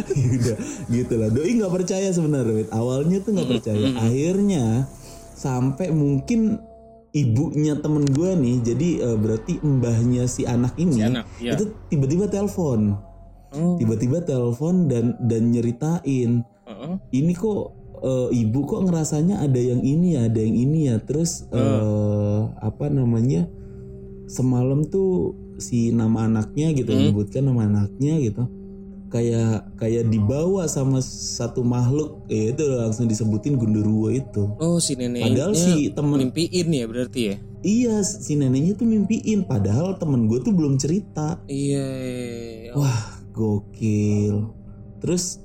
Udah 0.37 0.57
gitu 0.89 1.13
lah. 1.17 1.29
Doi 1.29 1.51
nggak 1.57 1.73
percaya 1.73 2.09
sebenarnya. 2.09 2.53
Wit. 2.65 2.69
Awalnya 2.73 3.17
tuh 3.21 3.31
nggak 3.35 3.49
percaya. 3.49 3.85
Akhirnya 3.99 4.87
sampai 5.33 5.91
mungkin 5.91 6.57
ibunya 7.13 7.77
temen 7.77 8.03
gue 8.09 8.31
nih. 8.33 8.55
Jadi 8.65 8.89
eh, 8.99 9.17
berarti 9.17 9.53
mbahnya 9.61 10.25
si 10.25 10.43
anak 10.43 10.73
ini 10.81 10.97
Si 10.97 11.03
anak, 11.05 11.25
iya. 11.37 11.53
itu 11.55 11.69
tiba-tiba 11.93 12.25
telepon. 12.27 12.97
Oh. 13.53 13.77
Tiba-tiba 13.77 14.25
telepon 14.25 14.89
dan 14.89 15.13
dan 15.21 15.53
nyeritain 15.53 16.41
heeh. 16.41 16.93
ini 17.13 17.33
kok 17.37 17.69
eh, 18.01 18.29
ibu 18.33 18.59
kok 18.65 18.81
ngerasanya 18.89 19.45
ada 19.45 19.61
yang 19.61 19.85
ini 19.85 20.17
ya, 20.17 20.25
ada 20.25 20.39
yang 20.41 20.55
ini 20.57 20.79
ya. 20.89 20.97
Terus 20.99 21.45
eh, 21.53 22.41
apa 22.59 22.89
namanya? 22.89 23.45
Semalam 24.25 24.87
tuh 24.87 25.37
si 25.61 25.93
nama 25.93 26.25
anaknya 26.25 26.73
gitu 26.73 26.89
Hmm. 26.89 27.13
menyebutkan 27.13 27.45
nama 27.45 27.69
anaknya 27.69 28.17
gitu. 28.25 28.49
Kayak 29.13 29.69
kayak 29.77 30.09
dibawa 30.09 30.65
sama 30.65 30.97
satu 31.05 31.61
makhluk 31.61 32.25
ya 32.25 32.49
itu 32.49 32.65
langsung 32.65 33.05
disebutin 33.05 33.61
gundurwo 33.61 34.09
itu. 34.09 34.57
Oh 34.57 34.81
si 34.81 34.97
neneknya 34.97 35.29
Padahal 35.29 35.53
si 35.53 35.93
temen 35.93 36.17
mimpiin 36.17 36.67
ya 36.73 36.85
berarti 36.89 37.21
ya. 37.21 37.35
iya 37.61 37.95
si 38.01 38.33
neneknya 38.33 38.73
tuh 38.73 38.89
mimpiin 38.89 39.45
padahal 39.45 40.01
temen 40.01 40.25
gue 40.25 40.41
tuh 40.41 40.49
belum 40.49 40.81
cerita. 40.81 41.37
Iya. 41.45 42.73
Wah, 42.73 43.21
gokil. 43.37 44.49
Terus 44.97 45.37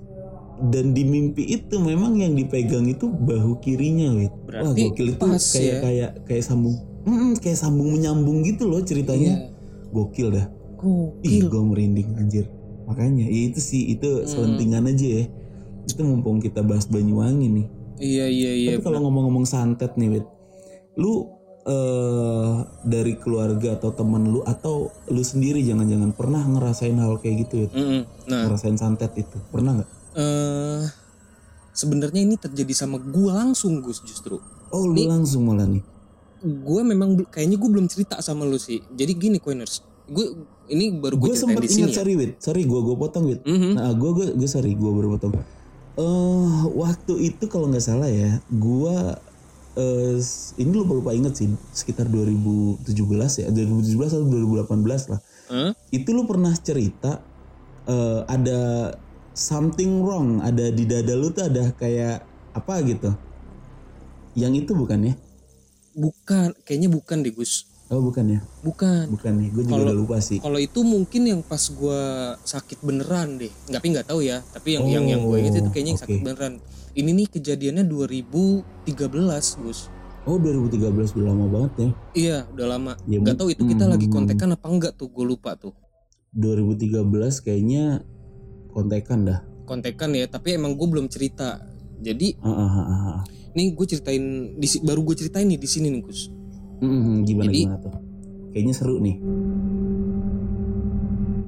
dan 0.59 0.97
di 0.97 1.05
mimpi 1.05 1.47
itu 1.53 1.77
memang 1.77 2.17
yang 2.19 2.33
dipegang 2.35 2.89
itu 2.89 3.07
bahu 3.07 3.61
kirinya, 3.61 4.17
wit. 4.17 4.33
Wah, 4.49 4.73
gokil 4.73 5.13
itu 5.13 5.21
kayak 5.29 5.61
ya. 5.61 5.77
kayak 5.85 6.11
kayak 6.25 6.45
sambung. 6.49 6.77
Mm, 7.05 7.37
kayak 7.37 7.59
sambung 7.61 7.93
menyambung 7.93 8.49
gitu 8.49 8.65
loh 8.65 8.81
ceritanya. 8.81 9.45
Iya. 9.45 9.93
Gokil 9.93 10.29
dah. 10.33 10.47
Ih, 11.21 11.45
Gokil. 11.45 11.45
gue 11.53 11.63
merinding 11.69 12.09
anjir. 12.17 12.49
Makanya 12.89 13.29
ya 13.29 13.41
itu 13.53 13.61
sih 13.61 13.93
itu 13.93 14.25
Hmm. 14.25 14.27
selentingan 14.27 14.89
aja 14.89 15.07
ya. 15.21 15.25
Itu 15.85 16.01
mumpung 16.05 16.41
kita 16.41 16.65
bahas 16.65 16.89
Banyuwangi 16.89 17.49
nih. 17.53 17.67
Iya 17.99 18.27
iya 18.27 18.53
iya. 18.55 18.69
Tapi 18.75 18.85
kalau 18.89 19.05
ngomong-ngomong 19.05 19.45
santet 19.45 19.93
nih, 19.95 20.19
wit. 20.19 20.27
Lu 20.97 21.29
eh 21.69 22.55
dari 22.89 23.21
keluarga 23.21 23.77
atau 23.77 23.93
teman 23.93 24.25
lu 24.25 24.41
atau 24.41 24.89
lu 25.13 25.21
sendiri 25.21 25.61
jangan-jangan 25.61 26.17
pernah 26.17 26.41
ngerasain 26.41 26.97
hal 26.97 27.21
kayak 27.21 27.45
gitu, 27.45 27.69
wit? 27.69 27.73
Mm-mm. 27.77 28.03
Nah, 28.25 28.49
ngerasain 28.49 28.81
santet 28.81 29.13
itu 29.21 29.37
pernah 29.53 29.77
nggak? 29.77 29.91
eh 30.19 30.83
sebenarnya 31.71 32.27
ini 32.27 32.35
terjadi 32.35 32.75
sama 32.75 32.99
gue 32.99 33.31
langsung 33.31 33.79
Gus 33.85 34.03
justru. 34.03 34.41
Oh 34.73 34.85
lu 34.89 35.07
langsung 35.07 35.47
malah 35.47 35.69
nih. 35.69 35.85
Gue 36.43 36.83
memang 36.83 37.23
kayaknya 37.29 37.55
gue 37.55 37.71
belum 37.71 37.87
cerita 37.87 38.19
sama 38.19 38.43
lu 38.43 38.59
sih. 38.59 38.83
Jadi 38.95 39.13
gini 39.15 39.39
Coiners, 39.39 39.85
gue 40.09 40.27
ini 40.69 41.01
baru 41.01 41.17
gue 41.17 41.35
sempat 41.35 41.65
ingat 41.65 41.91
ya. 41.93 41.97
sorry 42.01 42.15
wit, 42.15 42.33
sorry 42.41 42.63
gue 42.65 42.81
gue 42.81 42.97
potong 42.97 43.25
wit. 43.29 43.41
Mhm. 43.45 43.77
Nah 43.77 43.93
gue 43.97 44.11
gue 44.13 44.27
gue 44.37 44.49
sorry 44.49 44.73
gue 44.77 44.91
baru 44.93 45.17
potong. 45.17 45.33
Eh 45.99 46.61
waktu 46.77 47.15
itu 47.35 47.45
kalau 47.51 47.67
nggak 47.73 47.85
salah 47.85 48.09
ya, 48.09 48.39
gue 48.49 48.97
eh 49.79 50.19
ini 50.59 50.71
lupa 50.75 50.93
lupa 50.99 51.11
inget 51.15 51.35
sih 51.39 51.49
sekitar 51.73 52.07
2017 52.11 52.87
ya, 53.43 53.47
2017 53.51 54.15
atau 54.15 54.27
2018 54.27 55.13
lah. 55.13 55.21
Hah? 55.49 55.73
Itu 55.91 56.13
lu 56.13 56.29
pernah 56.29 56.53
cerita 56.57 57.21
eh 57.89 58.21
ada 58.29 58.93
something 59.39 60.03
wrong, 60.03 60.43
ada 60.43 60.69
di 60.75 60.85
dada 60.85 61.15
lu 61.15 61.31
tuh 61.31 61.47
ada 61.47 61.71
kayak 61.79 62.27
apa 62.53 62.75
gitu. 62.85 63.11
Yang 64.35 64.67
itu 64.67 64.73
bukan 64.75 65.01
ya? 65.09 65.15
Bukan, 65.99 66.55
kayaknya 66.63 66.91
bukan 66.91 67.27
deh 67.27 67.35
Gus. 67.35 67.67
Oh 67.89 68.05
bukan 68.05 68.37
ya? 68.37 68.41
Bukan. 68.61 69.09
Bukan 69.17 69.33
nih, 69.41 69.49
gue 69.49 69.63
juga 69.65 69.81
Kalau- 69.81 69.87
udah 69.89 69.97
lupa 69.97 70.17
sih. 70.21 70.37
Kalau 70.45 70.61
itu 70.61 70.85
mungkin 70.85 71.23
yang 71.25 71.41
pas 71.41 71.65
gue 71.73 72.01
sakit 72.45 72.85
beneran 72.85 73.41
deh. 73.41 73.49
Nggak, 73.49 73.81
tapi 73.81 73.87
nggak 73.97 74.07
tahu 74.13 74.21
ya. 74.21 74.45
Tapi 74.45 74.69
yang 74.77 74.85
yang 74.85 75.05
yang 75.09 75.23
gue 75.25 75.41
Oh, 75.41 75.49
itu 75.49 75.69
kayaknya 75.73 75.97
yang 75.97 76.03
sakit 76.05 76.21
beneran. 76.21 76.53
Ini 76.93 77.11
nih 77.17 77.27
kejadiannya 77.33 77.85
2013 77.89 79.57
Gus. 79.65 79.89
Oh 80.29 80.37
2013 80.37 81.17
udah 81.17 81.27
lama 81.33 81.47
banget 81.49 81.73
ya. 81.81 81.91
Iya, 82.13 82.39
udah 82.53 82.67
lama. 82.69 82.93
Ya, 83.09 83.25
Nggak 83.25 83.37
tahu 83.41 83.49
itu 83.57 83.65
kita 83.65 83.89
hmm. 83.89 83.93
lagi 83.97 84.07
kontekan 84.13 84.49
apa 84.53 84.67
enggak 84.69 84.93
tuh. 84.93 85.09
Gue 85.09 85.25
lupa 85.25 85.57
tuh. 85.57 85.73
2013 86.37 87.09
kayaknya 87.41 88.05
kontekan 88.69 89.25
dah. 89.25 89.41
Kontekan 89.65 90.13
ya. 90.13 90.29
Tapi 90.29 90.61
emang 90.61 90.77
gue 90.77 90.85
belum 90.85 91.09
cerita. 91.09 91.65
Jadi 92.05 92.37
Ah, 92.45 92.53
ah, 92.53 92.73
ah, 92.77 92.85
ah. 92.85 93.21
Nih 93.57 93.73
gue 93.73 93.87
ceritain 93.89 94.53
di 94.53 94.67
baru 94.85 95.01
gue 95.01 95.17
ceritain 95.17 95.49
nih 95.49 95.57
di 95.57 95.65
sini 95.65 95.89
nih 95.89 96.05
Gus. 96.05 96.29
Mm, 96.79 96.89
mm, 96.89 97.17
gimana 97.27 97.47
Jadi- 97.51 97.63
gimana 97.65 97.79
tuh? 97.83 97.95
Kayaknya 98.49 98.75
seru 98.75 98.97
nih. 98.99 99.17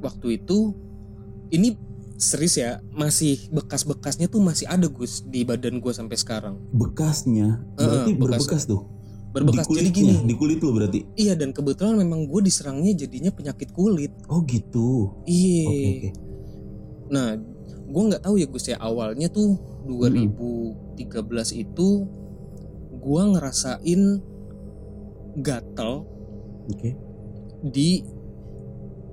Waktu 0.01 0.27
itu 0.41 0.59
ini 1.51 1.77
serius 2.21 2.61
ya 2.61 2.85
masih 2.93 3.49
bekas-bekasnya 3.49 4.29
tuh 4.29 4.45
masih 4.45 4.69
ada 4.69 4.87
Gus 4.87 5.25
di 5.25 5.45
badan 5.45 5.81
gue 5.81 5.93
sampai 5.93 6.17
sekarang. 6.21 6.61
Bekasnya 6.73 7.65
berarti 7.77 8.13
bekas. 8.17 8.45
berbekas 8.45 8.63
tuh. 8.69 8.83
Berbekas 9.31 9.67
di 9.71 9.79
jadi 9.79 9.91
kulitnya, 9.95 10.15
gini. 10.21 10.27
di 10.27 10.35
kulit 10.35 10.59
lo 10.61 10.71
berarti. 10.75 11.01
Iya 11.17 11.39
dan 11.39 11.55
kebetulan 11.55 11.95
memang 11.97 12.27
gue 12.27 12.41
diserangnya 12.43 12.93
jadinya 12.93 13.31
penyakit 13.31 13.71
kulit. 13.73 14.11
Oh 14.27 14.43
gitu. 14.45 15.15
Iya. 15.25 15.67
Oke 15.71 15.87
oke. 15.97 16.11
Nah 17.15 17.29
gue 17.91 18.03
nggak 18.11 18.23
tahu 18.23 18.35
ya 18.39 18.47
Gus 18.51 18.67
ya 18.71 18.77
awalnya 18.79 19.31
tuh 19.31 19.57
2013 19.87 21.57
itu 21.57 21.89
gue 23.01 23.23
ngerasain 23.33 24.03
gatel 25.37 26.03
Oke. 26.71 26.91
di 27.63 28.03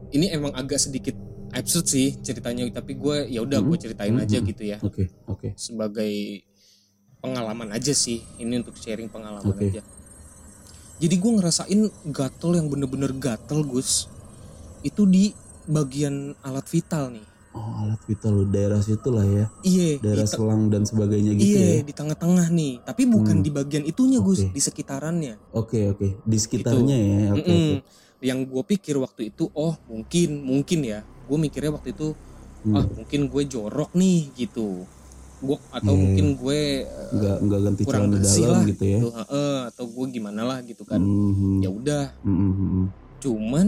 ini 0.09 0.31
emang 0.31 0.55
agak 0.55 0.79
sedikit 0.79 1.13
absurd 1.51 1.85
sih 1.85 2.15
ceritanya 2.19 2.63
tapi 2.71 2.95
gue 2.95 3.27
ya 3.27 3.43
udah 3.43 3.59
gue 3.59 3.75
Mhm. 3.75 3.81
ceritain 3.81 4.15
aja 4.15 4.37
Mhm. 4.39 4.45
gitu 4.47 4.63
ya 4.63 4.77
Oke 4.79 5.11
oke. 5.25 5.51
sebagai 5.55 6.43
pengalaman 7.19 7.71
aja 7.71 7.91
sih 7.91 8.23
ini 8.37 8.61
untuk 8.61 8.77
sharing 8.77 9.09
pengalaman 9.09 9.51
Oke. 9.51 9.67
aja 9.67 9.81
jadi 10.97 11.15
gue 11.15 11.31
ngerasain 11.37 11.81
gatel 12.09 12.51
yang 12.55 12.67
bener-bener 12.67 13.11
gatel 13.13 13.61
Gus 13.61 14.07
itu 14.81 15.03
di 15.03 15.35
bagian 15.67 16.31
alat 16.41 16.63
vital 16.65 17.11
nih 17.11 17.26
Oh 17.57 17.73
alat 17.79 18.01
vital 18.03 18.31
lo 18.31 18.43
daerah 18.45 18.77
situ 18.79 19.09
lah 19.09 19.25
ya. 19.25 19.45
iya 19.61 19.97
Daerah 19.97 20.25
selang 20.25 20.69
dan 20.69 20.83
sebagainya 20.83 21.33
gitu 21.33 21.49
iya 21.51 21.65
ya. 21.73 21.81
di 21.81 21.91
tengah-tengah 21.91 22.47
nih 22.47 22.73
tapi 22.83 23.03
bukan 23.05 23.35
Hmm. 23.35 23.43
di 23.43 23.49
bagian 23.49 23.83
itunya 23.83 24.19
Gus 24.19 24.41
Oke. 24.41 24.53
di 24.53 24.61
sekitarannya 24.61 25.33
Oke 25.51 25.79
oke. 25.87 26.07
Di 26.21 26.37
sekitarnya 26.37 26.95
ya. 26.95 27.17
Oke 27.33 27.41
oke. 27.41 27.49
Mm-mm. 27.49 27.75
yang 28.19 28.39
gue 28.43 28.63
pikir 28.63 28.95
waktu 28.95 29.29
itu 29.29 29.49
oh 29.51 29.77
mungkin 29.85 30.29
mungkin 30.39 30.79
ya 30.81 30.99
gue 31.01 31.37
mikirnya 31.37 31.69
waktu 31.71 31.91
itu 31.91 32.13
Hmm. 32.57 32.73
ah 32.73 32.85
mungkin 32.87 33.27
gue 33.27 33.43
jorok 33.47 33.93
nih 33.93 34.33
gitu 34.35 34.83
gue 35.37 35.57
atau 35.69 35.93
Iya, 35.93 36.01
mungkin 36.01 36.25
gue 36.35 36.59
eh, 36.81 37.13
nggak 37.13 37.37
nggak 37.39 37.59
ganti 37.61 37.81
kurang 37.85 38.09
celana 38.09 38.17
dalam 38.17 38.49
lah 38.49 38.61
gitu 38.65 38.83
ya 38.83 38.97
gitu, 38.97 39.09
heeh, 39.13 39.57
atau 39.69 39.85
gue 39.85 40.05
gimana 40.09 40.41
lah 40.43 40.57
gitu 40.61 40.81
kan 40.81 40.97
Mhm. 40.97 41.61
ya 41.61 41.69
udah 41.69 42.05
Mhm, 42.25 42.49
mhm. 42.49 42.85
cuman 43.17 43.67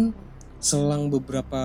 selang 0.58 1.08
beberapa 1.08 1.62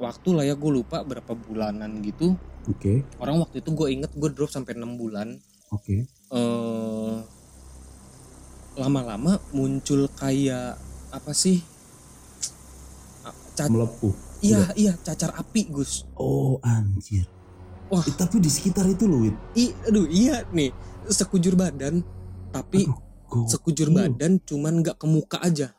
waktu 0.00 0.28
lah 0.32 0.44
ya 0.46 0.54
gue 0.56 0.70
lupa 0.72 1.02
berapa 1.04 1.32
bulanan 1.34 2.00
gitu. 2.04 2.36
Oke. 2.70 3.02
Orang 3.18 3.42
waktu 3.42 3.60
itu 3.60 3.70
gue 3.74 3.88
inget 3.90 4.12
gue 4.14 4.30
drop 4.30 4.48
sampai 4.48 4.78
enam 4.78 4.94
bulan. 4.96 5.36
Oke. 5.74 6.06
Eh 6.08 7.16
lama-lama 8.72 9.36
muncul 9.52 10.08
kayak 10.16 10.80
apa 11.12 11.32
sih? 11.36 11.60
Ah, 13.26 13.34
ca- 13.52 13.68
melepuh. 13.68 14.14
Iya 14.42 14.74
iya 14.74 14.92
cacar 14.98 15.34
api 15.38 15.70
Gus. 15.70 16.08
Oh 16.18 16.58
anjir. 16.64 17.28
Wah. 17.92 18.02
Eh, 18.02 18.14
tapi 18.16 18.40
di 18.40 18.48
sekitar 18.48 18.88
itu 18.88 19.04
loh 19.04 19.28
I, 19.52 19.70
aduh 19.86 20.08
iya 20.08 20.42
nih 20.50 20.72
sekujur 21.06 21.54
badan. 21.54 22.00
Tapi 22.52 22.88
Aduh, 22.88 23.48
sekujur 23.48 23.92
badan 23.92 24.40
cuman 24.44 24.80
nggak 24.80 24.96
ke 24.96 25.06
muka 25.08 25.38
aja 25.40 25.72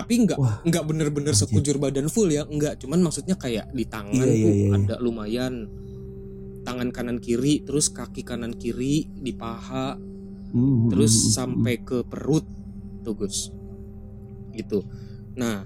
tapi 0.00 0.14
nggak 0.24 0.38
nggak 0.64 0.84
bener-bener 0.88 1.34
sekujur 1.36 1.76
badan 1.76 2.08
full 2.08 2.32
ya 2.32 2.48
nggak. 2.48 2.80
Cuman 2.80 3.04
maksudnya 3.04 3.36
kayak 3.36 3.68
di 3.70 3.84
tangan 3.84 4.16
Iya, 4.16 4.32
iya, 4.32 4.44
tuh 4.44 4.52
iya, 4.52 4.64
iya. 4.64 4.70
ada 4.80 4.94
lumayan. 4.98 5.54
Tangan 6.60 6.88
kanan 6.92 7.18
kiri 7.18 7.64
terus 7.64 7.88
kaki 7.88 8.20
kanan 8.20 8.52
kiri 8.52 9.08
di 9.08 9.32
paha 9.32 9.96
Mhm, 10.50 10.90
terus 10.90 11.14
mhm, 11.14 11.24
mhm. 11.24 11.32
sampai 11.32 11.74
ke 11.80 11.98
perut 12.02 12.44
tuh 13.00 13.14
Gus. 13.14 13.52
Gitu. 14.50 14.82
Nah 15.36 15.62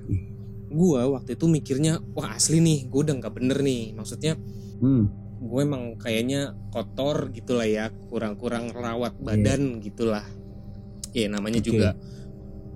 gua 0.68 1.06
waktu 1.08 1.38
itu 1.38 1.46
mikirnya 1.46 2.02
wah 2.12 2.34
asli 2.34 2.58
nih 2.58 2.90
gue 2.90 3.00
udah 3.00 3.14
nggak 3.16 3.34
bener 3.34 3.58
nih. 3.62 3.94
Maksudnya 3.94 4.34
Hmm, 4.74 5.06
gue 5.40 5.60
emang 5.62 5.94
kayaknya 5.96 6.52
kotor 6.68 7.30
gitulah 7.30 7.64
ya 7.64 7.88
kurang-kurang 8.10 8.74
rawat 8.74 9.14
Iya. 9.16 9.24
badan 9.24 9.62
gitulah. 9.80 10.26
Ya 11.14 11.30
namanya 11.30 11.62
Oke. 11.62 11.68
juga 11.70 11.88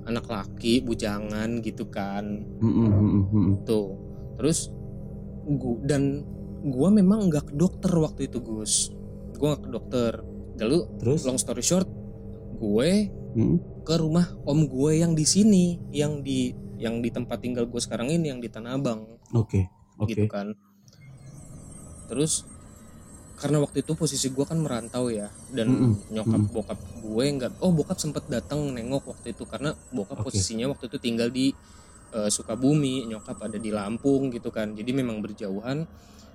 anak 0.09 0.25
laki 0.27 0.81
bujangan 0.81 1.61
gitu 1.61 1.87
kan. 1.93 2.49
Mhm. 2.59 3.69
tuh. 3.69 3.95
Terus 4.41 4.73
gua 5.45 5.77
dan 5.85 6.25
gua 6.65 6.88
memang 6.88 7.29
nggak 7.29 7.53
ke 7.53 7.55
dokter 7.55 7.93
waktu 7.93 8.33
itu 8.33 8.41
Gus. 8.41 8.91
Gua 9.37 9.55
nggak 9.55 9.62
ke 9.62 9.71
dokter. 9.71 10.12
Lalu 10.59 10.79
terus? 10.99 11.23
long 11.23 11.38
story 11.38 11.62
short 11.62 11.87
gue 12.59 13.07
Mhm. 13.38 13.87
ke 13.87 13.95
rumah 13.95 14.27
om 14.43 14.67
gue 14.67 14.99
yang 14.99 15.15
di 15.15 15.23
sini 15.23 15.79
yang 15.95 16.27
di 16.27 16.50
yang 16.83 16.99
di 16.99 17.15
tempat 17.15 17.38
tinggal 17.38 17.71
gue 17.71 17.79
sekarang 17.79 18.11
ini 18.11 18.35
yang 18.35 18.43
di 18.43 18.50
Tanah 18.50 18.75
Abang. 18.75 19.07
Oke 19.31 19.71
oke. 19.95 20.11
Gitu 20.11 20.27
kan. 20.27 20.59
Terus 22.11 22.43
karena 23.38 23.62
waktu 23.62 23.87
itu 23.87 23.95
posisi 23.95 24.35
gue 24.35 24.42
kan 24.42 24.59
merantau 24.59 25.09
ya 25.09 25.30
dan 25.54 25.71
Mm-mm, 25.71 26.11
nyokap 26.11 26.40
mm-mm. 26.42 26.54
bokap 26.54 26.78
gue 26.99 27.25
nggak 27.38 27.52
oh 27.62 27.71
bokap 27.71 27.99
sempet 28.02 28.26
datang 28.26 28.75
nengok 28.75 29.14
waktu 29.14 29.30
itu 29.30 29.47
karena 29.47 29.71
bokap 29.95 30.18
Oke. 30.21 30.35
posisinya 30.35 30.66
waktu 30.75 30.90
itu 30.90 30.99
tinggal 30.99 31.30
di 31.30 31.54
eh, 32.12 32.30
Sukabumi 32.30 33.07
nyokap 33.07 33.38
ada 33.38 33.54
di 33.54 33.71
Lampung 33.71 34.35
gitu 34.35 34.50
kan 34.50 34.75
jadi 34.75 34.90
memang 34.90 35.23
berjauhan 35.23 35.87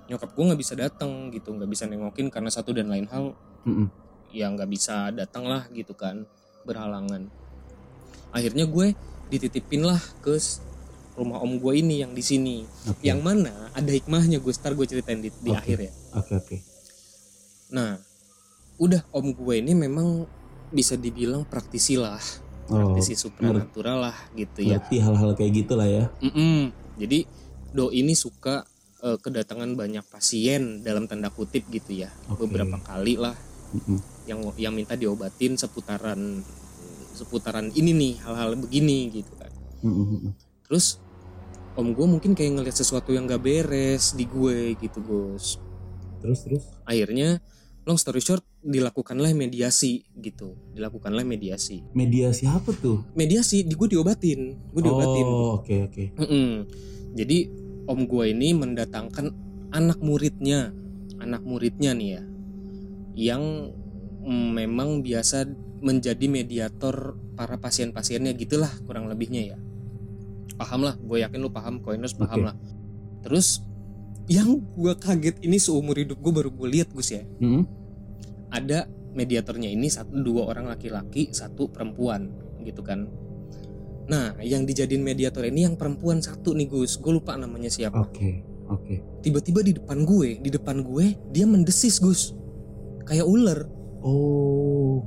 nyokap 0.08 0.32
gue 0.32 0.44
nggak 0.48 0.60
bisa 0.60 0.74
datang 0.76 1.28
gitu 1.28 1.52
nggak 1.52 1.68
bisa 1.68 1.84
nengokin 1.84 2.32
karena 2.32 2.48
satu 2.48 2.72
dan 2.72 2.88
lain 2.88 3.04
hal 3.12 3.36
Mhm. 3.64 3.88
ya 4.32 4.48
nggak 4.52 4.68
bisa 4.68 5.08
datang 5.12 5.44
lah 5.48 5.64
gitu 5.72 5.96
kan 5.96 6.24
berhalangan 6.64 7.28
akhirnya 8.32 8.64
gue 8.64 8.92
dititipin 9.28 9.84
lah 9.84 10.00
ke 10.20 10.36
rumah 11.14 11.38
om 11.40 11.56
gue 11.56 11.72
ini 11.78 12.02
yang 12.02 12.12
di 12.12 12.20
sini 12.20 12.66
oke 12.84 13.00
yang 13.00 13.22
mana 13.22 13.70
ada 13.72 13.88
hikmahnya 13.88 14.42
gue 14.42 14.52
star 14.52 14.74
gue 14.74 14.84
ceritain 14.84 15.22
di, 15.22 15.30
di 15.30 15.50
Oke. 15.52 15.60
akhir 15.60 15.78
ya 15.80 15.92
oke 16.12 16.32
oke 16.36 16.56
nah 17.74 17.98
udah 18.78 19.02
om 19.10 19.34
gue 19.34 19.54
ini 19.58 19.74
memang 19.74 20.26
bisa 20.70 20.94
dibilang 20.94 21.42
praktisi 21.46 21.98
lah. 21.98 22.22
Oh 22.70 22.80
praktisi 22.80 23.18
supranatural 23.18 24.08
lah 24.08 24.16
gitu 24.32 24.64
ya. 24.64 24.78
Ngerti 24.80 24.96
hal-hal 25.02 25.30
kayak 25.36 25.52
gitulah 25.52 25.84
ya. 25.84 26.08
Mm-mm. 26.22 26.72
jadi 26.96 27.26
do 27.74 27.90
ini 27.90 28.14
suka 28.14 28.62
eh, 29.02 29.18
kedatangan 29.18 29.74
banyak 29.74 30.06
pasien 30.06 30.80
dalam 30.86 31.10
tanda 31.10 31.28
kutip 31.28 31.66
gitu 31.68 32.06
ya. 32.06 32.10
Oke. 32.30 32.46
beberapa 32.46 32.78
kali 32.80 33.18
lah. 33.18 33.34
Mhm. 33.74 33.98
yang 34.30 34.40
yang 34.54 34.72
minta 34.72 34.94
diobatin 34.94 35.58
seputaran 35.58 36.46
seputaran 37.10 37.74
ini 37.74 37.90
nih 37.90 38.14
hal-hal 38.22 38.54
begini 38.54 39.10
gitu 39.10 39.34
kan. 39.34 39.50
Mhm. 39.82 40.30
terus 40.64 41.02
om 41.74 41.90
gue 41.90 42.06
mungkin 42.06 42.32
kayak 42.38 42.54
ngeliat 42.54 42.76
sesuatu 42.78 43.10
yang 43.10 43.26
gak 43.26 43.42
beres 43.42 44.14
di 44.14 44.24
gue 44.30 44.78
gitu 44.78 45.02
Gus. 45.02 45.58
Terus 46.22 46.38
terus? 46.46 46.64
Akhirnya 46.86 47.42
long 47.84 48.00
story 48.00 48.24
short 48.24 48.44
dilakukanlah 48.64 49.30
mediasi 49.36 50.08
gitu. 50.16 50.56
Dilakukanlah 50.72 51.22
mediasi. 51.22 51.84
Mediasi 51.92 52.48
apa 52.48 52.72
tuh? 52.72 53.04
Mediasi 53.12 53.64
di 53.64 53.76
gue 53.76 53.88
diobatin. 53.92 54.56
Gue 54.72 54.82
diobatin. 54.82 55.26
Oh 55.28 55.60
oke 55.60 55.74
oke. 55.92 56.04
Mm-mm. 56.16 56.50
jadi 57.14 57.48
om 57.84 58.08
gue 58.08 58.24
ini 58.32 58.56
mendatangkan 58.56 59.26
anak 59.72 60.00
muridnya. 60.00 60.72
Anak 61.20 61.44
muridnya 61.44 61.92
nih 61.92 62.08
ya. 62.18 62.22
Yang 63.14 63.42
mm, 64.24 64.48
memang 64.64 65.04
biasa 65.04 65.44
menjadi 65.84 66.24
mediator 66.26 67.20
para 67.36 67.60
pasien-pasiennya 67.60 68.32
gitulah 68.32 68.72
kurang 68.88 69.12
lebihnya 69.12 69.54
ya. 69.54 69.58
Paham 70.56 70.88
lah 70.88 70.96
gue 70.96 71.20
yakin 71.20 71.38
lu 71.44 71.52
paham 71.52 71.84
koiners 71.84 72.16
paham 72.16 72.40
Oke. 72.40 72.48
lah. 72.48 72.56
Terus 73.20 73.60
yang 74.24 74.56
gue 74.72 74.92
kaget 74.96 75.36
ini 75.44 75.60
seumur 75.60 76.00
hidup 76.00 76.16
gue 76.20 76.32
baru 76.32 76.48
gue 76.48 76.68
lihat 76.80 76.88
Gus 76.92 77.12
ya. 77.12 77.22
Mhm. 77.40 77.62
ada 78.54 78.86
mediatornya 79.18 79.66
ini 79.66 79.90
satu 79.90 80.14
dua 80.14 80.46
orang 80.46 80.70
laki-laki 80.70 81.34
satu 81.34 81.66
perempuan 81.74 82.30
gitu 82.62 82.86
kan. 82.86 83.10
Nah 84.06 84.38
yang 84.46 84.62
dijadiin 84.62 85.02
mediator 85.02 85.42
ini 85.42 85.66
yang 85.66 85.74
perempuan 85.74 86.22
satu 86.22 86.54
nih 86.54 86.70
Gus. 86.70 87.02
Gue 87.02 87.18
lupa 87.18 87.34
namanya 87.34 87.66
siapa. 87.66 87.98
Oke 87.98 88.46
oke. 88.70 89.20
Tiba-tiba 89.26 89.60
di 89.66 89.74
depan 89.74 90.06
gue 90.06 90.38
di 90.38 90.50
depan 90.54 90.86
gue 90.86 91.18
dia 91.34 91.50
mendesis 91.50 91.98
Gus. 91.98 92.30
Kayak 93.02 93.26
ular. 93.26 93.66
Oh. 94.06 95.02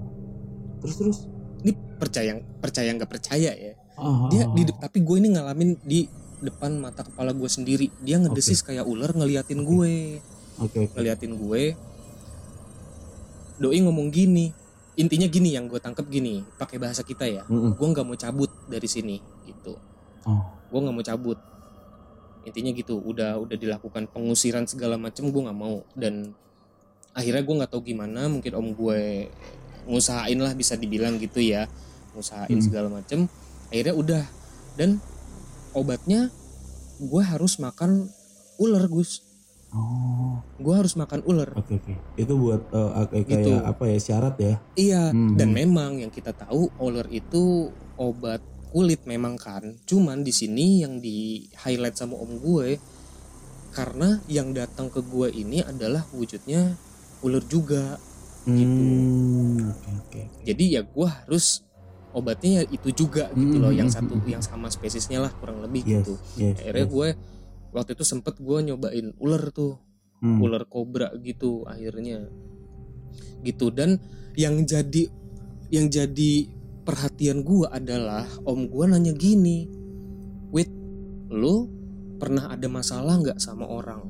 Terus 0.83 0.95
terus? 0.99 1.17
Ini 1.63 1.71
percaya 1.95 2.31
percaya 2.59 2.89
nggak 2.93 3.09
percaya 3.09 3.51
ya? 3.55 3.73
Ah, 3.97 4.29
dia 4.29 4.45
di 4.53 4.61
tapi 4.77 5.01
gue 5.01 5.17
ini 5.17 5.33
ngalamin 5.33 5.73
di 5.81 6.05
depan 6.39 6.77
mata 6.77 7.01
kepala 7.01 7.33
gue 7.33 7.49
sendiri. 7.49 7.87
Dia 7.99 8.21
ngedesis 8.21 8.61
kayak 8.61 8.85
ular 8.85 9.13
ngeliatin 9.13 9.63
gue. 9.63 10.21
Oke 10.57 10.77
oke. 10.85 10.93
Ngeliatin 10.93 11.33
gue. 11.33 11.63
Doi 13.57 13.79
ngomong 13.81 14.13
gini. 14.13 14.53
Intinya 14.97 15.29
gini 15.29 15.53
yang 15.53 15.69
gue 15.69 15.77
tangkep 15.77 16.09
gini 16.09 16.41
pakai 16.57 16.81
bahasa 16.81 17.05
kita 17.05 17.29
ya. 17.29 17.45
Mhm. 17.45 17.77
gue 17.77 17.87
nggak 17.93 18.05
mau 18.05 18.17
cabut 18.17 18.49
dari 18.65 18.89
sini 18.89 19.21
gitu. 19.45 19.77
Oh. 20.25 20.41
Gue 20.73 20.79
nggak 20.81 20.95
mau 20.95 21.05
cabut. 21.05 21.37
Intinya 22.45 22.71
gitu 22.73 22.97
udah 22.97 23.37
udah 23.37 23.57
dilakukan 23.57 24.09
pengusiran 24.09 24.65
segala 24.65 24.97
macem 24.97 25.29
gue 25.29 25.41
nggak 25.41 25.57
mau. 25.57 25.85
Dan 25.93 26.33
akhirnya 27.13 27.45
gue 27.45 27.55
nggak 27.61 27.71
tahu 27.73 27.81
gimana 27.85 28.25
mungkin 28.25 28.53
om 28.57 28.73
gue 28.73 29.29
ngusahain 29.85 30.37
lah 30.41 30.53
bisa 30.57 30.73
dibilang 30.73 31.21
gitu 31.21 31.41
ya. 31.41 31.69
Ngusahain 32.17 32.57
Hmm. 32.57 32.65
segala 32.65 32.87
macem. 32.89 33.29
Akhirnya 33.69 33.93
udah. 33.93 34.23
Dan 34.73 34.97
obatnya 35.71 36.29
gue 36.97 37.23
harus 37.23 37.57
makan 37.57 38.07
ular 38.57 38.85
gus 38.87 39.21
oh 39.69 40.39
gue 40.57 40.73
harus 40.73 40.95
makan 40.95 41.21
ular 41.23 41.51
oke 41.53 41.73
oke 41.73 41.93
itu 42.15 42.33
buat 42.33 42.61
eh, 42.71 42.89
kayak 43.11 43.25
Gitu. 43.27 43.51
apa 43.53 43.83
ya 43.85 43.97
syarat 43.97 44.35
ya 44.37 44.55
Iya, 44.73 45.03
Hmm. 45.11 45.35
dan 45.35 45.49
memang 45.51 45.99
yang 45.99 46.09
kita 46.09 46.31
tahu 46.31 46.71
ular 46.77 47.05
itu 47.09 47.69
obat 47.95 48.39
kulit 48.67 49.07
memang 49.07 49.39
kan. 49.39 49.63
Cuman 49.83 50.21
di 50.21 50.29
sini 50.29 50.83
yang 50.83 50.99
di 50.99 51.47
highlight 51.55 51.95
sama 51.95 52.19
om 52.19 52.35
gue 52.37 52.77
karena 53.71 54.19
yang 54.27 54.51
datang 54.51 54.89
ke 54.89 54.99
gue 55.01 55.31
ini 55.31 55.61
adalah 55.61 56.03
wujudnya 56.11 56.75
ular 57.21 57.41
juga. 57.45 57.95
Gitu. 58.43 58.63
Hmm, 58.63 59.71
oke 59.71 59.89
oke 60.03 60.19
oke. 60.23 60.43
Jadi 60.43 60.63
ya 60.73 60.81
gue 60.83 61.07
harus 61.07 61.63
obatnya 62.15 62.61
ya 62.61 62.63
itu 62.71 62.89
juga 62.95 63.27
gitu 63.35 63.57
Hmm, 63.57 63.63
loh, 63.63 63.71
hmm, 63.71 63.79
yang 63.83 63.89
hmm, 63.91 63.97
satu 63.97 64.13
hmm. 64.17 64.27
yang 64.29 64.43
sama 64.43 64.67
spesiesnya 64.71 65.19
lah 65.21 65.31
kurang 65.35 65.59
lebih 65.63 65.83
yes 65.83 66.05
gitu. 66.07 66.13
yes 66.39 66.55
Akhirnya 66.61 66.85
yes. 66.87 66.93
gue 66.93 67.07
waktu 67.75 67.91
itu 67.93 68.03
sempet 68.07 68.35
gue 68.39 68.57
nyobain 68.63 69.07
ular 69.19 69.51
tuh 69.51 69.77
Hmm. 70.17 70.41
ular 70.41 70.65
kobra 70.65 71.13
gitu 71.21 71.61
akhirnya 71.69 72.25
gitu 73.45 73.69
dan 73.69 74.01
yang 74.33 74.65
jadi 74.65 75.05
yang 75.69 75.93
jadi 75.93 76.49
perhatian 76.81 77.45
gua 77.45 77.69
adalah 77.69 78.25
om 78.41 78.65
gua 78.65 78.89
nanya 78.89 79.13
gini 79.13 79.69
wait 80.49 80.73
lu 81.29 81.69
pernah 82.17 82.49
ada 82.49 82.65
masalah 82.65 83.21
nggak 83.21 83.37
sama 83.37 83.69
orang 83.69 84.09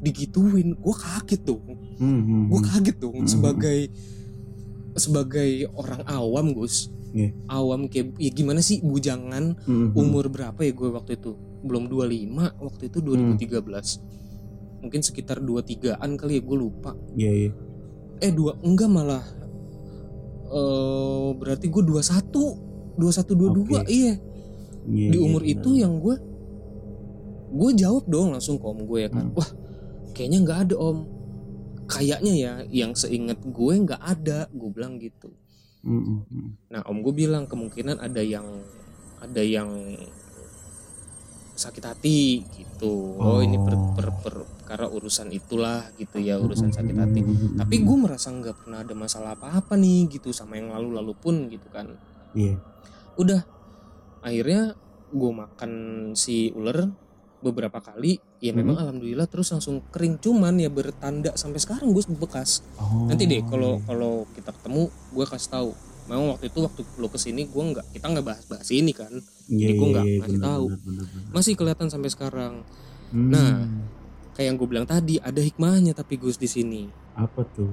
digituin 0.00 0.72
gua 0.80 0.96
kaget 0.96 1.44
dong 1.44 1.60
Hmm, 2.00 2.24
hmm, 2.24 2.42
hmm. 2.48 2.64
kaget 2.64 2.96
dong 2.96 3.16
Hmm. 3.20 3.28
sebagai 3.28 3.80
sebagai 4.96 5.68
orang 5.76 6.08
awam 6.08 6.56
gus 6.56 6.88
Iya. 7.14 7.30
awam 7.46 7.86
kayak 7.86 8.18
ya 8.18 8.28
gimana 8.28 8.58
sih 8.58 8.82
bujangan 8.82 9.54
Hmm, 9.62 9.88
hmm. 9.88 9.94
umur 9.94 10.26
berapa 10.26 10.58
ya 10.58 10.70
gue 10.70 10.88
waktu 10.90 11.14
itu 11.14 11.32
belum 11.62 11.86
25 11.86 12.26
waktu 12.58 12.82
itu 12.84 12.98
2013 13.00 14.82
mungkin 14.82 15.00
sekitar 15.00 15.38
dua 15.38 15.62
tigaan 15.62 16.14
kali 16.14 16.36
ya 16.36 16.42
gue 16.42 16.56
lupa 16.58 16.92
Iya 17.14 17.30
iya. 17.32 17.50
eh 18.20 18.28
dua 18.28 18.58
enggak 18.60 18.90
malah 18.90 19.22
eh 20.46 21.28
berarti 21.34 21.66
gue 21.68 21.82
dua 21.82 22.02
satu 22.02 22.58
dua 22.94 23.10
satu 23.10 23.32
dua 23.32 23.50
dua 23.52 23.80
Oke. 23.80 23.88
iya 23.88 24.14
Iya, 24.84 25.08
di 25.08 25.16
iya, 25.16 25.24
umur 25.24 25.40
benar. 25.40 25.54
itu 25.54 25.70
yang 25.74 25.96
gue 25.96 26.16
gue 27.50 27.70
jawab 27.74 28.04
dong 28.04 28.28
langsung 28.30 28.58
ke 28.58 28.66
om 28.66 28.80
gue 28.80 28.98
ya 29.00 29.08
kan 29.08 29.24
Hmm. 29.24 29.34
wah 29.34 29.50
kayaknya 30.12 30.38
nggak 30.42 30.58
ada 30.60 30.74
om 30.76 30.98
kayaknya 31.86 32.32
ya 32.34 32.52
yang 32.68 32.92
seingat 32.92 33.40
gue 33.40 33.72
nggak 33.78 33.98
ada 33.98 34.44
gue 34.46 34.68
bilang 34.68 34.98
gitu 34.98 35.32
Nah 36.72 36.80
om 36.88 37.04
gue 37.04 37.14
bilang 37.14 37.44
kemungkinan 37.44 38.00
ada 38.00 38.24
yang 38.24 38.46
ada 39.20 39.42
yang 39.44 39.68
sakit 41.54 41.84
hati 41.86 42.42
gitu. 42.50 43.14
Oh, 43.14 43.38
ini 43.38 43.54
per, 43.62 43.78
per, 43.94 44.08
per- 44.20 44.48
karena 44.66 44.90
urusan 44.90 45.30
itulah 45.30 45.86
gitu 46.00 46.18
ya 46.18 46.40
urusan 46.40 46.74
sakit 46.74 46.96
hati. 46.98 47.20
Tapi 47.54 47.74
gue 47.84 47.96
merasa 48.00 48.34
nggak 48.34 48.64
pernah 48.64 48.82
ada 48.82 48.94
masalah 48.96 49.38
apa-apa 49.38 49.78
nih 49.78 50.18
gitu 50.18 50.34
sama 50.34 50.58
yang 50.58 50.74
lalu-lalu 50.74 51.14
pun 51.14 51.46
gitu 51.48 51.68
kan. 51.70 51.94
Iya. 52.34 52.58
udah 53.14 53.46
akhirnya 54.26 54.74
gue 55.14 55.30
makan 55.30 55.72
si 56.18 56.50
ular 56.50 56.90
beberapa 57.38 57.78
kali 57.78 58.18
ya 58.44 58.52
Hmm. 58.52 58.60
memang 58.60 58.76
alhamdulillah 58.76 59.24
terus 59.24 59.48
langsung 59.48 59.80
kering 59.88 60.20
cuman 60.20 60.52
ya 60.54 60.68
bertanda 60.68 61.32
sampai 61.32 61.56
sekarang 61.56 61.90
gue 61.90 62.04
bekas 62.14 62.60
Oh, 62.76 63.08
nanti 63.08 63.24
deh 63.24 63.40
kalau 63.42 63.80
kalau 63.80 64.28
kita 64.30 64.52
ketemu 64.52 64.82
gue 64.86 65.24
kasih 65.24 65.48
tahu 65.50 65.70
memang 66.04 66.26
waktu 66.30 66.46
itu 66.46 66.58
waktu 66.60 66.84
lo 66.94 67.08
ke 67.08 67.16
sini 67.16 67.48
gue 67.48 67.62
nggak 67.64 67.86
kita 67.90 68.04
nggak 68.06 68.26
bahas 68.26 68.44
bahas 68.44 68.68
ini 68.68 68.92
kan 68.92 69.08
Iya, 69.46 69.56
jadi 69.58 69.72
gua 69.74 69.80
iya, 69.80 69.88
nggak 69.90 70.04
iya, 70.04 70.18
ngasih 70.20 70.40
tahu. 70.42 70.64
masih 71.30 71.52
kelihatan 71.54 71.88
sampai 71.88 72.10
sekarang 72.10 72.54
Hmm, 73.08 73.30
Nah. 73.30 73.64
kayak 74.34 74.46
yang 74.46 74.56
gue 74.56 74.66
bilang 74.66 74.84
tadi 74.84 75.16
ada 75.18 75.38
hikmahnya 75.38 75.92
tapi 75.92 76.18
Gus 76.18 76.36
di 76.36 76.44
sini 76.46 76.82
apa 77.14 77.46
tuh? 77.48 77.70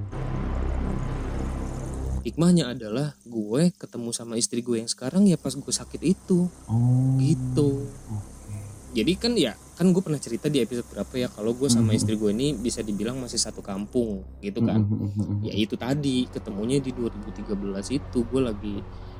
hikmahnya 2.22 2.70
adalah 2.70 3.18
gue 3.20 3.74
ketemu 3.74 4.10
sama 4.10 4.38
istri 4.38 4.62
gue 4.62 4.78
yang 4.78 4.86
sekarang 4.86 5.26
ya 5.26 5.34
pas 5.34 5.52
gue 5.52 5.74
sakit 5.74 6.00
itu 6.00 6.46
Oh. 6.64 7.18
gitu 7.18 7.82
Oke. 8.08 8.56
jadi 8.94 9.12
kan 9.16 9.32
ya 9.34 9.52
kan 9.82 9.90
gue 9.90 9.98
pernah 10.00 10.16
cerita 10.16 10.46
di 10.46 10.58
episode 10.58 10.86
berapa 10.86 11.10
ya 11.16 11.26
kalau 11.26 11.52
gue 11.52 11.66
sama 11.66 11.90
Mhm. 11.90 11.98
istri 11.98 12.14
gue 12.14 12.30
ini 12.30 12.54
bisa 12.54 12.80
dibilang 12.80 13.18
masih 13.18 13.36
satu 13.36 13.58
kampung 13.60 14.22
gitu 14.38 14.62
kan 14.62 14.78
Mm, 14.78 14.86
mm, 14.86 15.10
mm, 15.10 15.24
mm. 15.26 15.38
ya 15.42 15.54
itu 15.56 15.74
tadi 15.74 16.24
ketemunya 16.24 16.78
di 16.78 16.90
2013 16.90 17.50
itu 17.90 18.18
gue 18.22 18.40
lagi 18.40 18.76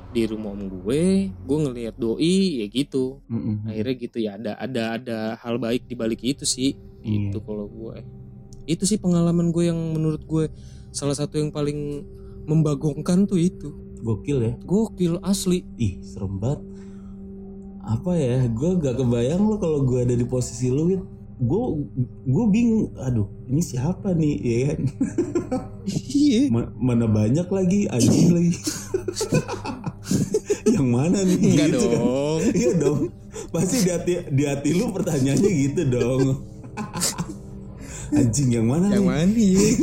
di 0.09 0.23
rumah 0.23 0.49
om 0.49 0.63
gue 0.63 1.03
gue 1.27 1.57
ngelihat 1.59 1.95
doi 1.95 2.61
ya 2.61 2.65
gitu 2.67 3.19
akhirnya 3.65 3.95
gitu 3.99 4.17
ya 4.17 4.31
ada 4.33 4.55
ada 4.55 4.83
ada 4.93 5.17
hal 5.35 5.57
baik 5.57 5.83
di 5.83 5.93
balik 5.93 6.23
itu 6.23 6.45
sih 6.45 6.79
Iya. 7.01 7.27
gitu 7.27 7.41
kalau 7.41 7.67
gue 7.67 7.99
itu 8.65 8.83
sih 8.83 8.95
pengalaman 8.95 9.49
gue 9.49 9.67
yang 9.67 9.79
menurut 9.91 10.23
gue 10.23 10.47
salah 10.89 11.13
satu 11.13 11.35
yang 11.35 11.49
paling 11.49 12.05
membagongkan 12.43 13.25
tuh 13.25 13.37
itu 13.37 13.69
Gokil 13.99 14.37
ya. 14.39 14.53
gokil 14.61 15.15
asli 15.21 15.63
Ih, 15.77 15.99
serem 16.01 16.35
banget. 16.35 16.59
Apa 17.83 18.15
ya? 18.15 18.47
Gue 18.47 18.79
gak 18.79 18.95
kebayang 18.95 19.43
lo 19.43 19.59
kalau 19.59 19.83
gue 19.83 19.99
ada 20.01 20.15
di 20.15 20.23
posisi 20.23 20.71
lo, 20.71 20.87
Win. 20.87 21.03
Gue 21.37 21.83
gue 22.23 22.45
bingung. 22.47 22.95
Aduh, 22.97 23.27
ini 23.45 23.59
siapa 23.59 24.15
nih, 24.15 24.35
ya 24.39 24.57
kan? 24.71 24.79
iya 26.15 26.47
Ma- 26.47 26.71
mana 26.73 27.05
banyak 27.05 27.43
lagi 27.45 27.91
anjing 27.91 28.31
lagi. 28.31 28.55
yang 30.73 30.87
mana 30.87 31.19
nih? 31.21 31.37
enggak 31.37 31.67
Gitu 31.69 31.85
kan. 31.85 31.99
dong 31.99 32.41
Iya 32.53 32.71
dong. 32.79 32.99
Pasti 33.51 33.77
di 33.83 33.91
hati 33.91 34.13
di 34.31 34.43
hati 34.47 34.69
lu 34.71 34.89
pertanyaannya 34.89 35.51
gitu 35.51 35.81
dong. 35.91 36.21
anjing 38.17 38.49
yang 38.53 38.67
mana 38.69 38.93
yang 38.93 39.05
nih? 39.09 39.75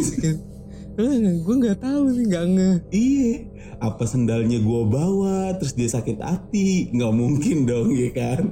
mana 0.94 1.14
ya 1.16 1.32
gue 1.32 1.54
nggak 1.56 1.78
tahu 1.80 2.12
sih 2.12 2.24
nggak 2.28 2.44
nge 2.46 2.70
Iya. 2.92 3.32
Apa 3.80 4.04
sendalnya 4.04 4.60
gua 4.60 4.84
bawa 4.84 5.36
terus 5.56 5.72
dia 5.72 5.88
sakit 5.88 6.20
hati? 6.20 6.92
Nggak 6.92 7.12
mungkin 7.12 7.64
dong, 7.64 7.88
ya 7.90 8.10
kan? 8.12 8.42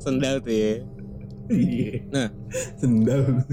sendal 0.00 0.40
tuh 0.40 0.48
ya 0.50 0.74
Iya. 1.46 1.92
Nah. 2.08 2.28
sendal. 2.74 3.44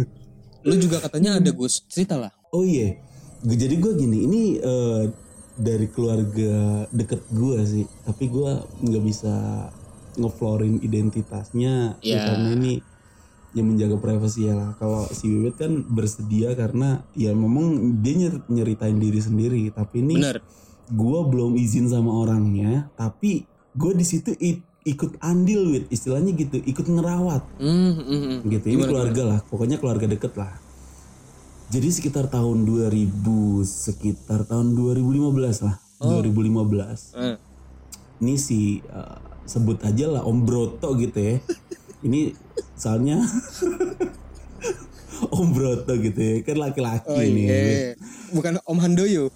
lu 0.64 0.76
juga 0.78 1.00
katanya 1.00 1.36
ada 1.36 1.52
Gus 1.52 1.84
cerita 1.86 2.16
lah 2.16 2.32
Oh 2.50 2.64
iya, 2.64 2.96
Gue- 3.40 3.56
jadi 3.56 3.76
gue 3.76 3.94
gini, 3.96 4.24
ini 4.24 4.42
eh, 4.56 5.04
dari 5.54 5.88
keluarga 5.88 6.56
deket 6.90 7.28
gue 7.30 7.60
sih, 7.64 7.84
tapi 8.02 8.28
gue 8.28 8.52
nggak 8.82 9.04
bisa 9.04 9.36
ngeflorin 10.16 10.80
identitasnya, 10.80 12.00
ya 12.00 12.16
Ya. 12.16 12.20
karena 12.24 12.50
ini 12.54 12.74
yang 13.58 13.74
menjaga 13.74 13.98
privasi 13.98 14.48
ya. 14.48 14.54
Lah. 14.54 14.70
Kalau 14.78 15.10
si 15.10 15.28
Wiwit 15.28 15.58
kan 15.58 15.84
bersedia 15.84 16.54
karena 16.54 17.02
ya 17.18 17.34
memang 17.34 17.98
dia 18.00 18.14
nyer- 18.16 18.46
nyeritain 18.48 18.96
diri 18.96 19.18
sendiri, 19.18 19.74
tapi 19.74 20.06
ini 20.06 20.22
bener. 20.22 20.40
gue 20.88 21.20
belum 21.28 21.58
izin 21.58 21.90
sama 21.90 22.14
orangnya, 22.14 22.88
tapi 22.94 23.44
gue 23.74 23.92
di 23.92 24.06
situ 24.06 24.32
ikut 24.88 25.20
andil 25.20 25.76
wit, 25.76 25.86
istilahnya 25.92 26.32
gitu, 26.32 26.64
ikut 26.64 26.86
ngerawat. 26.88 27.44
Hmm, 27.60 27.94
hmm. 27.98 28.36
gitu 28.48 28.66
ini 28.72 28.76
Gimana, 28.80 28.90
keluarga 28.90 29.22
lah 29.26 29.40
pokoknya 29.44 29.78
keluarga 29.82 30.06
deket 30.08 30.34
lah. 30.38 30.54
Jadi 31.68 31.92
sekitar 31.92 32.32
tahun 32.32 32.64
2000 32.64 33.28
sekitar 33.68 34.48
tahun 34.48 34.72
2015 34.72 35.68
lah. 35.68 35.76
Oh. 35.98 36.22
2015 36.22 37.18
Eh, 37.18 37.36
ini 38.22 38.38
si 38.38 38.80
eh, 38.80 39.18
sebut 39.50 39.82
aja 39.82 40.06
lah 40.08 40.22
Om 40.24 40.46
Broto 40.46 40.94
gitu 40.94 41.18
ya 41.18 41.42
ini 42.06 42.34
soalnya 42.78 43.18
Om 45.38 45.50
Broto 45.50 45.98
gitu 45.98 46.22
ya 46.22 46.46
kan 46.46 46.58
laki-laki 46.62 47.10
oh 47.10 47.18
nih. 47.18 47.46
iya. 47.50 47.98
Bukan 48.34 48.62
Om 48.62 48.80
Handoyo. 48.82 49.30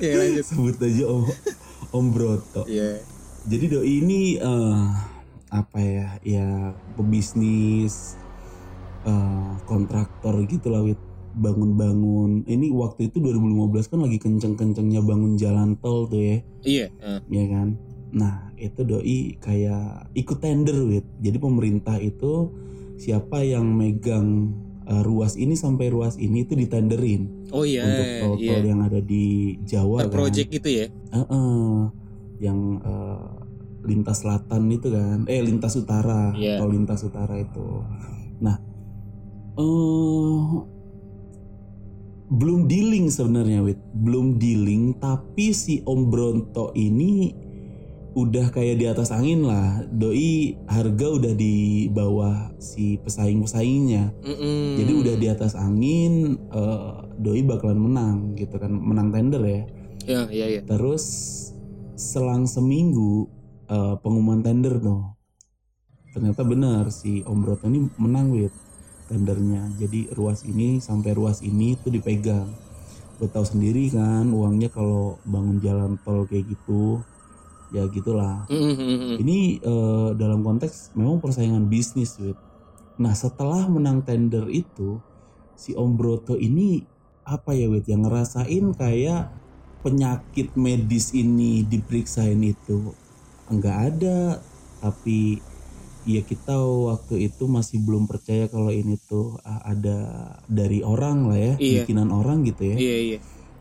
Iya 0.00 0.16
lanjut. 0.16 0.44
Sebut 0.48 0.80
aja 0.80 1.04
Om 1.12 1.28
Om 1.92 2.06
Broto. 2.08 2.64
Iya. 2.64 3.04
Jadi 3.44 3.64
doi 3.68 4.00
ini 4.00 4.40
eh, 4.40 4.84
apa 5.52 5.76
ya 5.76 6.16
ya 6.24 6.72
pebisnis 6.96 8.16
eh, 9.04 9.52
kontraktor 9.68 10.40
gitu 10.48 10.72
lah 10.72 10.80
wit. 10.80 10.96
Bangun-bangun. 11.30 12.48
Ini 12.48 12.72
waktu 12.72 13.12
itu 13.12 13.20
2015 13.20 13.92
kan 13.92 14.00
lagi 14.00 14.18
kenceng-kencengnya 14.18 15.04
bangun 15.04 15.36
jalan 15.36 15.76
tol 15.76 16.08
tuh 16.08 16.16
ya. 16.16 16.36
Iya 16.64 16.86
eh. 16.90 17.20
ya 17.28 17.44
kan 17.52 17.76
nah 18.10 18.50
itu 18.60 18.84
doi 18.84 19.40
kayak 19.40 20.12
ikut 20.14 20.38
tender 20.38 20.76
wit. 20.84 21.06
Jadi 21.22 21.38
pemerintah 21.40 21.96
itu 21.96 22.52
siapa 23.00 23.40
yang 23.40 23.64
megang 23.72 24.52
eh, 24.84 25.02
ruas 25.02 25.34
ini 25.40 25.56
sampai 25.56 25.88
ruas 25.88 26.20
ini 26.20 26.44
itu 26.44 26.52
ditenderin. 26.52 27.50
Oh 27.50 27.64
iya 27.64 27.88
untuk 27.88 28.06
tol-tol 28.20 28.60
iya. 28.60 28.68
yang 28.68 28.80
ada 28.84 29.00
di 29.00 29.56
Jawa 29.64 30.04
Per 30.04 30.08
kan. 30.12 30.14
project 30.14 30.48
gitu 30.52 30.68
ya? 30.68 30.86
Heeh. 30.90 31.70
yang 32.40 32.80
eh, 32.80 33.28
lintas 33.84 34.24
selatan 34.24 34.68
itu 34.72 34.88
kan. 34.92 35.28
Eh 35.28 35.40
lintas 35.40 35.76
utara. 35.76 36.32
Iya. 36.36 36.60
tol 36.60 36.72
lintas 36.72 37.00
utara 37.04 37.36
itu. 37.40 37.84
Nah 38.44 38.56
eh 39.56 40.40
belum 42.30 42.70
dealing 42.70 43.10
sebenarnya 43.10 43.64
wit. 43.64 43.80
Belum 43.96 44.38
dealing 44.38 44.96
tapi 45.00 45.50
si 45.50 45.82
Om 45.82 46.00
Bronto 46.08 46.70
ini 46.78 47.49
udah 48.10 48.50
kayak 48.50 48.82
di 48.82 48.86
atas 48.90 49.14
angin 49.14 49.46
lah 49.46 49.86
doi 49.86 50.58
harga 50.66 51.06
udah 51.14 51.32
di 51.34 51.86
bawah 51.94 52.50
si 52.58 52.98
pesaing 52.98 53.46
pesaingnya 53.46 54.10
Mm-mm. 54.26 54.82
jadi 54.82 54.92
udah 54.98 55.14
di 55.14 55.26
atas 55.30 55.54
angin 55.54 56.34
eh, 56.50 56.92
doi 57.22 57.46
bakalan 57.46 57.78
menang 57.78 58.16
gitu 58.34 58.58
kan 58.58 58.74
menang 58.74 59.14
tender 59.14 59.42
ya 59.46 59.62
ya 60.10 60.22
iya 60.32 60.46
iya 60.58 60.60
Terus 60.66 61.04
selang 62.00 62.48
seminggu 62.48 63.28
eh, 63.68 63.94
pengumuman 64.00 64.40
tender 64.40 64.80
tuh. 64.80 65.04
Ternyata 66.10 66.42
benar 66.42 66.90
si 66.90 67.22
Om 67.22 67.38
Broto 67.44 67.70
ini 67.70 67.86
menang 68.00 68.34
wit 68.34 68.50
tendernya. 69.06 69.70
Jadi 69.78 70.10
ruas 70.16 70.42
ini 70.42 70.82
sampai 70.82 71.14
ruas 71.14 71.44
ini 71.44 71.78
tuh 71.78 71.92
dipegang. 71.94 72.50
Lo 73.20 73.28
tahu 73.28 73.46
sendiri 73.46 73.92
kan 73.92 74.32
uangnya 74.32 74.72
kalau 74.72 75.20
bangun 75.28 75.60
jalan 75.60 76.00
tol 76.02 76.24
kayak 76.26 76.50
gitu 76.50 77.04
ya 77.70 77.86
gitulah. 77.86 78.46
Mm-mm, 78.46 78.74
mm-mm. 78.76 79.14
Ini 79.18 79.38
eh, 79.58 80.08
dalam 80.14 80.42
konteks 80.42 80.92
memang 80.94 81.18
persaingan 81.18 81.66
bisnis 81.66 82.18
wit. 82.18 82.38
Nah 82.98 83.14
setelah 83.14 83.64
menang 83.66 84.04
tender 84.04 84.46
itu 84.50 85.00
si 85.54 85.72
Om 85.72 85.96
Broto 85.96 86.34
ini 86.34 86.82
apa 87.24 87.52
ya 87.52 87.70
wit 87.70 87.86
yang 87.86 88.04
ngerasain 88.04 88.74
kayak 88.74 89.30
penyakit 89.80 90.52
medis 90.56 91.14
ini 91.14 91.64
diperiksain 91.64 92.36
itu 92.40 92.92
enggak 93.48 93.96
ada 93.96 94.40
tapi 94.80 95.40
ya 96.04 96.20
kita 96.20 96.56
waktu 96.60 97.28
itu 97.28 97.44
masih 97.44 97.80
belum 97.84 98.08
percaya 98.08 98.48
kalau 98.48 98.72
ini 98.72 98.96
tuh 99.04 99.36
ah, 99.44 99.60
ada 99.64 99.96
dari 100.48 100.80
orang 100.80 101.28
lah 101.28 101.36
ya 101.36 101.54
Iya. 101.56 101.84
bikinan 101.84 102.08
orang 102.08 102.44
gitu 102.44 102.72
ya 102.72 102.76
iya 102.76 102.96
iya 103.00 103.18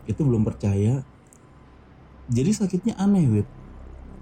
itu 0.07 0.21
belum 0.23 0.43
percaya 0.43 1.03
jadi 2.27 2.51
sakitnya 2.53 2.95
aneh 2.95 3.27
wit 3.27 3.47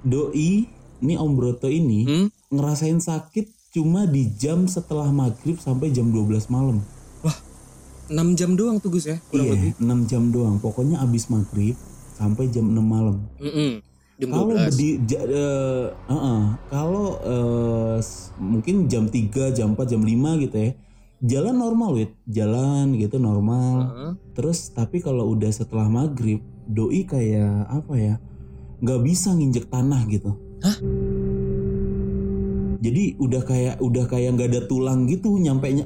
doi 0.07 0.65
ini 0.97 1.13
Om 1.13 1.31
Broto 1.33 1.67
ini 1.67 1.99
Hmm? 2.01 2.27
ngerasain 2.49 2.97
sakit 2.97 3.45
cuma 3.69 4.05
di 4.05 4.31
jam 4.33 4.65
setelah 4.65 5.11
maghrib 5.11 5.57
sampai 5.57 5.91
jam 5.91 6.07
12 6.07 6.47
malam. 6.47 6.81
Wah, 7.21 7.35
6 8.07 8.17
jam 8.33 8.55
doang 8.55 8.79
tuh 8.79 8.89
Gus 8.89 9.05
ya, 9.05 9.19
kurang 9.27 9.51
lebih. 9.51 9.71
Iya, 9.71 9.83
6 9.83 9.99
jam 10.05 10.23
doang. 10.27 10.57
Pokoknya 10.57 10.97
abis 10.99 11.27
maghrib 11.27 11.75
sampai 12.13 12.47
jam 12.47 12.65
6 12.65 12.81
malam. 12.81 13.21
Mm-mm. 13.37 13.83
Jam 14.17 14.29
Kalau 14.33 14.49
12. 14.49 14.73
di 14.73 14.87
ja- 15.05 15.21
eh, 15.21 15.85
uh-uh. 15.93 16.41
kalau 16.67 17.07
eh, 17.21 17.95
s- 17.99 18.33
mungkin 18.35 18.87
jam 18.87 19.05
3, 19.05 19.51
jam 19.51 19.75
4, 19.75 19.85
jam 19.85 20.01
5 20.01 20.09
gitu 20.39 20.57
ya. 20.57 20.71
Jalan 21.19 21.55
normal, 21.55 21.93
wit. 21.93 22.11
Jalan 22.25 22.95
gitu 22.95 23.17
normal. 23.17 23.75
Heeh. 23.83 24.11
Terus 24.33 24.69
tapi 24.69 24.97
kalau 24.97 25.29
udah 25.29 25.49
setelah 25.49 25.85
maghrib, 25.85 26.39
doi 26.65 27.03
kayak 27.03 27.67
apa 27.67 27.93
ya? 27.93 28.15
Nggak 28.81 28.99
bisa 29.05 29.33
nginjek 29.33 29.69
tanah 29.69 30.01
gitu. 30.09 30.35
Hah? 30.61 30.77
Jadi 32.77 33.17
udah 33.17 33.41
kayak 33.41 33.75
udah 33.81 34.05
kayak 34.05 34.37
nggak 34.37 34.49
ada 34.53 34.61
tulang 34.69 35.09
gitu 35.09 35.37
nyampe 35.37 35.67
nya. 35.73 35.85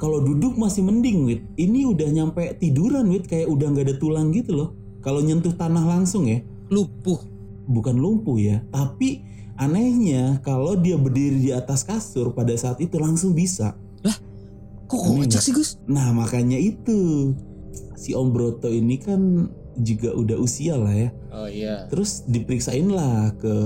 Kalau 0.00 0.18
duduk 0.18 0.58
masih 0.58 0.82
mending, 0.82 1.28
wit. 1.28 1.42
Ini 1.54 1.86
udah 1.86 2.08
nyampe 2.10 2.58
tiduran, 2.58 3.06
wit. 3.12 3.30
Kayak 3.30 3.52
udah 3.52 3.66
nggak 3.70 3.86
ada 3.86 3.96
tulang 4.02 4.34
gitu 4.34 4.50
loh. 4.56 4.68
Kalau 4.98 5.22
nyentuh 5.22 5.54
tanah 5.54 5.86
langsung 5.86 6.26
ya, 6.26 6.42
Lupuh. 6.70 7.18
bukan 7.70 7.94
lumpuh 7.98 8.38
ya. 8.38 8.62
Tapi 8.74 9.22
anehnya 9.54 10.42
kalau 10.42 10.74
dia 10.74 10.98
berdiri 10.98 11.38
di 11.38 11.50
atas 11.54 11.86
kasur 11.86 12.34
pada 12.34 12.54
saat 12.58 12.82
itu 12.82 12.98
langsung 12.98 13.30
bisa. 13.30 13.78
Kok 14.92 15.08
Aneh 15.08 15.24
kocak 15.24 15.40
sih 15.40 15.56
Gus? 15.56 15.80
Nah 15.88 16.12
makanya 16.12 16.60
itu 16.60 17.32
si 17.96 18.12
Om 18.12 18.28
Broto 18.28 18.68
ini 18.68 19.00
kan 19.00 19.48
juga 19.80 20.12
udah 20.12 20.36
usia 20.36 20.76
lah 20.76 20.92
ya. 20.92 21.08
Oh 21.32 21.48
iya. 21.48 21.88
Terus 21.88 22.28
diperiksain 22.28 22.92
lah 22.92 23.32
ke 23.40 23.56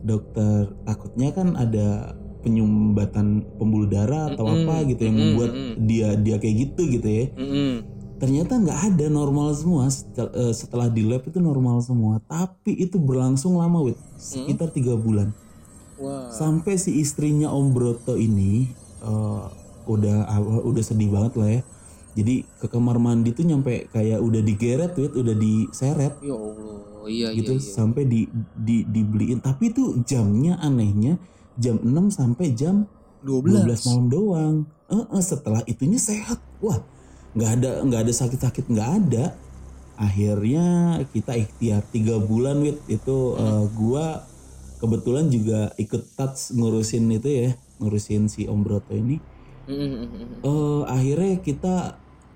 dokter. 0.00 0.72
Takutnya 0.88 1.28
kan 1.36 1.54
ada 1.60 2.16
penyumbatan 2.42 3.46
pembuluh 3.60 3.86
darah 3.86 4.34
atau 4.34 4.48
Mm-mm, 4.48 4.66
apa 4.66 4.88
gitu 4.90 5.06
yang 5.06 5.14
membuat 5.14 5.50
mm-mm. 5.54 5.86
dia 5.86 6.16
dia 6.18 6.36
kayak 6.40 6.56
gitu 6.72 6.82
gitu 6.88 7.06
ya. 7.06 7.24
Mm-mm. 7.36 7.84
Ternyata 8.18 8.58
nggak 8.58 8.80
ada 8.94 9.06
normal 9.12 9.52
semua. 9.54 9.86
Eh, 9.90 10.54
Setelah 10.56 10.88
di 10.88 11.04
lab 11.04 11.22
itu 11.22 11.38
normal 11.38 11.84
semua. 11.84 12.18
Tapi 12.26 12.80
itu 12.80 12.96
berlangsung 12.96 13.60
lama 13.60 13.78
wit 13.84 13.98
sekitar 14.16 14.72
tiga 14.72 14.96
bulan. 14.96 15.30
Wah. 16.00 16.32
Sampai 16.32 16.80
si 16.80 16.98
istrinya 16.98 17.52
Om 17.52 17.76
Broto 17.76 18.16
ini 18.16 18.72
eh, 19.04 19.44
udah 19.86 20.16
apa- 20.30 20.64
udah 20.64 20.82
sedih 20.82 21.10
banget 21.12 21.32
lah 21.36 21.48
ya. 21.50 21.62
Jadi 22.12 22.44
ke 22.60 22.66
kamar 22.68 23.00
mandi 23.00 23.32
tuh 23.32 23.48
nyampe 23.48 23.88
kayak 23.88 24.20
udah 24.20 24.44
digeret 24.44 24.92
wit, 25.00 25.16
udah 25.16 25.32
diseret 25.32 26.14
Ya 26.20 26.36
Allah. 26.36 26.78
Iya 27.02 27.28
gitu 27.34 27.58
iya 27.58 27.62
iya. 27.64 27.72
sampai 27.74 28.06
di, 28.06 28.30
di 28.54 28.86
dibeliin 28.86 29.42
tapi 29.42 29.74
itu 29.74 29.98
jamnya 30.06 30.54
anehnya 30.62 31.18
jam 31.58 31.82
6 31.82 31.90
sampai 32.14 32.54
jam 32.54 32.86
12. 33.26 33.66
12 33.66 33.86
malam 33.90 34.06
doang 34.06 34.56
Eh, 34.92 35.06
eh, 35.08 35.24
setelah 35.24 35.64
itunya 35.64 35.96
sehat 35.96 36.36
wah 36.60 36.76
nggak 37.32 37.50
ada 37.56 37.70
nggak 37.80 38.00
ada 38.04 38.12
sakit-sakit 38.12 38.68
nggak 38.68 38.90
ada 39.00 39.32
akhirnya 39.96 41.00
kita 41.16 41.32
ikhtiar 41.32 41.80
tiga 41.88 42.20
bulan 42.20 42.60
wit 42.60 42.76
itu 42.92 43.40
eh, 43.40 43.64
gua 43.72 44.28
kebetulan 44.84 45.32
juga 45.32 45.72
ikut 45.80 46.12
touch 46.12 46.52
ngurusin 46.52 47.08
itu 47.08 47.28
ya 47.32 47.50
ngurusin 47.80 48.28
si 48.28 48.44
Om 48.44 48.60
Broto 48.60 48.92
ini 48.92 49.16
Mm-mm. 49.66 50.42
eh 50.42 50.82
akhirnya 50.90 51.34
kita 51.42 51.74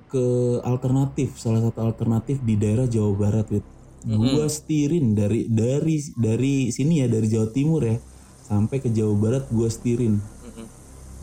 ke 0.06 0.24
alternatif 0.62 1.38
salah 1.42 1.60
satu 1.66 1.82
alternatif 1.82 2.38
di 2.42 2.54
daerah 2.54 2.86
Jawa 2.86 3.12
Barat 3.18 3.46
wit 3.50 3.66
gua 4.06 4.46
setirin 4.46 5.18
dari 5.18 5.50
dari 5.50 5.98
dari 6.14 6.70
sini 6.70 7.02
ya 7.02 7.06
dari 7.10 7.26
Jawa 7.26 7.48
Timur 7.50 7.82
ya 7.82 7.98
sampai 8.46 8.78
ke 8.78 8.88
Jawa 8.94 9.14
Barat 9.18 9.44
gua 9.50 9.66
setirin 9.66 10.22
Mm-mm. 10.22 10.66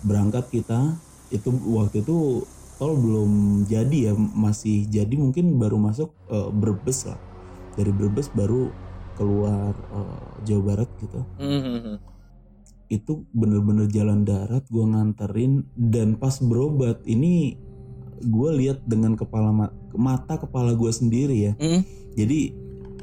berangkat 0.04 0.52
kita 0.52 1.00
itu 1.32 1.50
waktu 1.72 2.04
itu 2.04 2.44
tol 2.78 2.94
belum 3.00 3.64
jadi 3.72 4.12
ya 4.12 4.14
masih 4.18 4.86
jadi 4.92 5.16
mungkin 5.16 5.56
baru 5.62 5.80
masuk 5.80 6.12
eh, 6.28 6.50
Brebes 6.52 7.08
lah 7.08 7.20
dari 7.80 7.92
Brebes 7.96 8.28
baru 8.36 8.76
keluar 9.16 9.72
eh, 9.96 10.28
Jawa 10.44 10.62
Barat 10.76 10.90
gitu 11.00 11.24
Mm-mm. 11.40 12.13
Itu 12.92 13.24
bener-bener 13.32 13.88
jalan 13.90 14.24
darat 14.28 14.64
gua 14.70 14.86
nganterin 14.90 15.64
dan 15.76 16.16
pas 16.20 16.38
berobat 16.44 17.02
ini 17.08 17.58
gue 18.24 18.50
lihat 18.56 18.80
dengan 18.88 19.20
kepala 19.20 19.52
ma- 19.52 19.76
mata 19.94 20.40
kepala 20.40 20.72
gue 20.74 20.92
sendiri 20.92 21.52
ya 21.52 21.54
Mm-mm. 21.60 21.84
jadi 22.16 22.56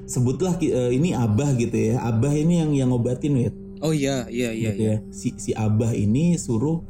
sebutlah 0.09 0.57
eh, 0.65 0.97
ini 0.97 1.13
abah 1.13 1.55
gitu 1.61 1.77
ya 1.77 2.01
abah 2.03 2.33
ini 2.33 2.65
yang 2.65 2.73
yang 2.73 2.89
ngobatin 2.91 3.37
wit 3.37 3.55
Oh 3.81 3.97
iya 3.97 4.29
iya 4.29 4.53
iya. 4.53 4.73
gitu 4.73 4.83
iya. 4.85 4.97
ya 5.01 5.13
si 5.13 5.29
si 5.41 5.51
abah 5.57 5.93
ini 5.97 6.37
suruh 6.37 6.85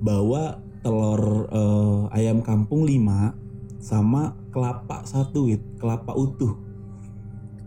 bawa 0.00 0.60
telur 0.80 1.48
eh, 1.52 2.16
ayam 2.16 2.40
kampung 2.40 2.84
5 2.88 3.80
sama 3.80 4.34
kelapa 4.52 5.04
satu 5.04 5.52
wit 5.52 5.62
kelapa 5.76 6.16
utuh 6.16 6.56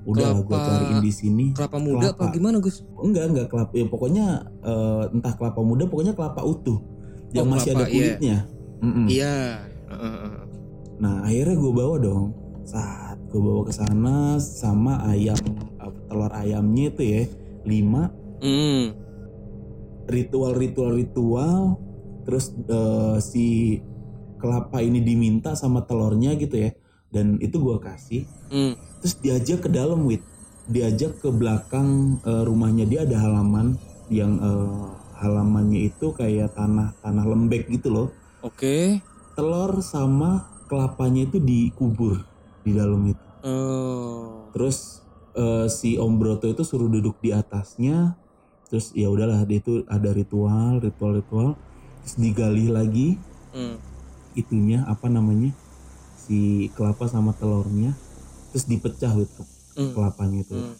udah 0.10 0.30
gue 0.39 0.58
cariin 0.58 1.00
di 1.00 1.12
sini 1.12 1.45
Kelapa 1.52 1.78
muda 1.78 2.10
Kelapa. 2.10 2.22
apa 2.22 2.34
gimana 2.34 2.58
Gus? 2.58 2.82
enggak 2.98 3.26
enggak 3.28 3.48
kelapa 3.48 3.74
ya 3.74 3.86
pokoknya 3.86 4.26
eh, 4.62 5.04
entah 5.12 5.34
kelapa 5.34 5.60
muda 5.60 5.84
pokoknya 5.86 6.13
kelapa 6.13 6.41
utuh 6.41 6.80
yang 7.30 7.45
Oh, 7.45 7.52
masih 7.52 7.72
kelapa, 7.72 7.80
ada 7.80 7.86
iya. 7.86 7.93
kulitnya. 7.93 8.38
Iya. 9.06 9.36
Heeh. 9.89 10.34
nah 10.98 11.24
akhirnya 11.24 11.56
gue 11.56 11.72
bawa 11.72 11.95
dong 11.98 12.24
saat 12.63 13.17
gue 13.26 13.38
bawa 13.38 13.62
ke 13.63 13.72
sana 13.72 14.17
sama 14.38 15.02
ayam 15.06 15.38
apa, 15.76 15.98
telur 16.06 16.32
ayamnya 16.32 16.86
itu 16.89 17.02
ya 17.04 17.24
lima 17.63 18.10
Mm. 18.39 18.95
ritual-ritual 20.08 20.95
ritual 20.95 21.76
terus 22.24 22.50
eh, 22.56 23.17
si 23.19 23.45
kelapa 24.38 24.80
ini 24.80 25.00
diminta 25.00 25.54
sama 25.54 25.84
telurnya 25.84 26.34
gitu 26.34 26.56
ya 26.58 26.72
dan 27.10 27.36
itu 27.38 27.58
gue 27.58 27.78
kasih 27.78 28.24
Mm. 28.48 28.74
Terus 28.99 29.15
diajak 29.19 29.65
ke 29.65 29.69
dalam 29.71 30.03
wit. 30.05 30.21
Diajak 30.69 31.17
ke 31.23 31.29
belakang 31.33 32.21
eh, 32.21 32.43
rumahnya. 32.45 32.85
Dia 32.85 33.07
ada 33.07 33.17
halaman 33.17 33.79
yang 34.12 34.38
eh, 34.38 34.88
halamannya 35.19 35.89
itu 35.89 36.13
kayak 36.13 36.53
tanah 36.55 36.93
tanah 37.01 37.25
lembek 37.25 37.67
gitu 37.71 37.89
loh. 37.89 38.07
Oke. 38.39 39.03
telur 39.39 39.79
sama 39.79 40.51
kelapanya 40.67 41.23
itu 41.23 41.39
dikubur 41.39 42.27
di 42.63 42.75
dalam 42.75 43.07
itu. 43.07 43.27
Oh. 43.39 44.51
terus 44.51 44.99
eh, 45.31 45.71
si 45.71 45.95
Om 45.95 46.19
Broto 46.19 46.51
itu 46.51 46.67
suruh 46.67 46.91
duduk 46.91 47.15
di 47.23 47.31
atasnya. 47.31 48.19
Terus 48.67 48.91
ya 48.93 49.07
udahlah 49.09 49.47
dia 49.47 49.63
itu 49.63 49.81
ada 49.88 50.12
ritual 50.12 50.83
ritual 50.83 51.23
ritual 51.23 51.49
terus 52.03 52.15
digali 52.19 52.67
lagi. 52.67 53.15
Mm. 53.49 53.81
itunya 54.38 54.85
apa 54.85 55.09
namanya 55.09 55.49
si 56.13 56.69
kelapa 56.77 57.09
sama 57.09 57.33
telurnya 57.33 57.97
terus 58.49 58.65
dipecah 58.65 59.13
gitu 59.15 59.43
Mm. 59.77 59.93
kelapanya 59.93 60.39
itu 60.41 60.53
Mm. 60.53 60.75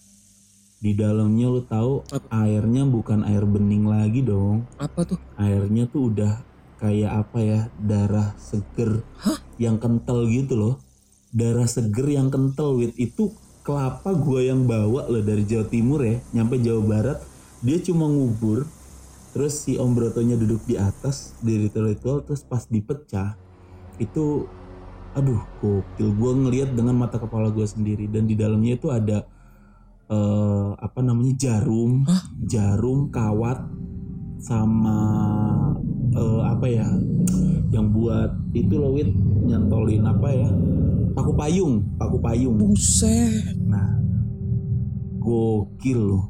di 0.80 0.92
dalamnya 0.94 1.48
lu 1.48 1.62
tahu 1.62 2.04
Apa? 2.08 2.28
airnya 2.44 2.84
bukan 2.84 3.24
air 3.24 3.44
bening 3.44 3.84
lagi 3.84 4.22
dong 4.22 4.68
Apa 4.76 5.06
tuh? 5.06 5.20
airnya 5.36 5.86
tuh 5.86 6.10
udah 6.10 6.34
kayak 6.78 7.12
apa 7.20 7.40
ya 7.40 7.60
darah 7.76 8.32
seger 8.36 9.04
yang 9.56 9.76
kental 9.76 10.24
gitu 10.26 10.56
loh 10.56 10.76
darah 11.30 11.68
seger 11.68 12.08
yang 12.10 12.28
kental 12.28 12.76
wit 12.76 12.96
itu 12.96 13.30
kelapa 13.62 14.16
gua 14.16 14.40
yang 14.42 14.64
bawa 14.64 15.06
loh 15.06 15.20
dari 15.20 15.44
Jawa 15.44 15.68
Timur 15.68 16.00
ya 16.02 16.24
nyampe 16.32 16.58
Jawa 16.58 16.82
Barat 16.82 17.20
dia 17.60 17.78
cuma 17.80 18.08
ngubur 18.08 18.64
terus 19.30 19.60
si 19.60 19.76
Om 19.76 19.92
Brotonya 19.94 20.34
duduk 20.34 20.64
di 20.64 20.74
atas 20.74 21.36
di 21.40 21.60
ritual-ritual 21.60 22.24
terus 22.24 22.42
pas 22.42 22.64
dipecah 22.66 23.36
itu 23.98 24.48
aduh 25.18 25.42
gokil. 25.62 26.10
Gua 26.18 26.32
ngelihat 26.38 26.74
dengan 26.78 26.96
mata 26.98 27.18
kepala 27.18 27.50
gua 27.50 27.66
sendiri. 27.66 28.06
Dan 28.06 28.30
di 28.30 28.36
dalamnya 28.38 28.78
itu 28.78 28.88
ada 28.94 29.26
eh, 30.10 30.70
apa 30.78 31.00
namanya 31.02 31.34
jarum. 31.38 32.06
Jarum 32.46 33.10
kawat 33.10 33.60
sama 34.40 35.00
eh, 36.14 36.42
apa 36.46 36.66
ya 36.70 36.88
yang 37.70 37.90
buat 37.94 38.32
itu 38.54 38.74
loh 38.78 38.94
wit. 38.98 39.10
Nyantolin 39.50 40.06
apa 40.06 40.30
ya 40.30 40.50
paku 41.14 41.32
payung 41.34 41.74
paku 41.98 42.18
payung. 42.22 42.56
Buset. 42.58 43.58
nah 43.66 43.98
gokil 45.20 46.00
loh. 46.00 46.26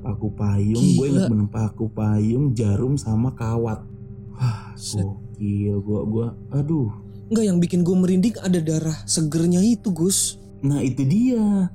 Paku 0.00 0.32
payung 0.32 0.86
gue 0.96 1.06
inget 1.12 1.28
bener 1.28 1.48
paku 1.52 1.86
payung 1.92 2.56
jarum 2.56 2.96
sama 2.96 3.36
kawat. 3.36 3.84
Wah 4.32 4.72
gokil. 4.76 5.76
Gua 5.84 6.00
gua 6.08 6.26
aduh 6.56 7.09
Enggak 7.30 7.44
yang 7.46 7.58
bikin 7.58 7.80
gue 7.80 7.94
merinding 7.94 8.36
ada 8.42 8.58
darah 8.58 8.98
segernya 9.06 9.62
itu 9.62 9.90
Gus. 9.90 10.36
nah 10.60 10.84
itu 10.84 11.00
dia 11.02 11.72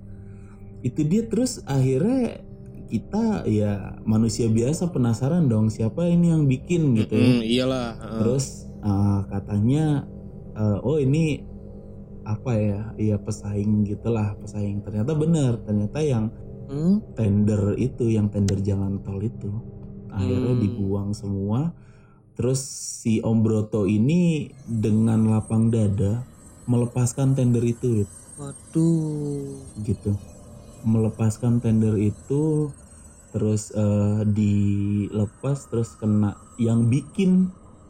itu 0.86 1.02
dia 1.02 1.26
terus 1.26 1.58
akhirnya 1.66 2.38
kita 2.86 3.50
ya 3.50 3.98
manusia 4.06 4.46
biasa 4.46 4.94
penasaran 4.94 5.50
dong 5.50 5.74
siapa 5.74 6.06
ini 6.06 6.30
yang 6.30 6.46
bikin 6.46 6.94
gitu 6.94 7.18
ya 7.18 7.26
Mm, 7.26 7.42
iyalah. 7.42 7.88
heeh. 7.98 8.18
Terus 8.22 8.46
uh, 8.86 9.26
katanya 9.26 10.06
uh, 10.54 10.86
oh 10.86 11.02
ini 11.02 11.42
apa 12.22 12.52
ya? 12.54 12.80
Iya 12.96 13.18
pesaing 13.18 13.86
gitulah, 13.86 14.38
pesaing. 14.38 14.82
Ternyata 14.82 15.14
benar, 15.14 15.62
ternyata 15.62 16.00
yang 16.02 16.30
Hmm? 16.66 16.98
tender 17.14 17.78
itu, 17.78 18.10
yang 18.10 18.26
tender 18.30 18.58
jalan 18.58 18.98
tol 19.02 19.22
itu 19.22 19.50
akhirnya 20.10 20.54
Hmm. 20.54 20.62
dibuang 20.62 21.10
semua 21.14 21.74
terus 22.36 22.60
si 23.02 23.24
Om 23.24 23.42
Broto 23.42 23.88
ini 23.88 24.52
dengan 24.68 25.28
lapang 25.32 25.72
dada 25.72 26.24
melepaskan 26.68 27.34
tender 27.34 27.64
itu. 27.64 28.04
Waduh. 28.36 29.64
gitu 29.80 30.12
melepaskan 30.84 31.64
tender 31.64 31.96
itu 31.96 32.68
terus 33.32 33.72
eh, 33.72 34.22
dilepas 34.28 35.72
terus 35.72 35.96
kena 35.96 36.36
yang 36.60 36.88
bikin 36.88 37.48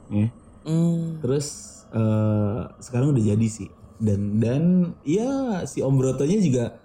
ya 0.09 0.29
Hmm. 0.65 1.21
terus 1.21 1.81
eh, 1.93 2.61
sekarang 2.77 3.13
udah 3.13 3.21
jadi 3.21 3.47
sih 3.49 3.69
dan 3.97 4.37
dan 4.37 4.63
ya 5.01 5.61
si 5.65 5.81
Om 5.81 5.97
Brotonya 5.97 6.41
juga 6.41 6.77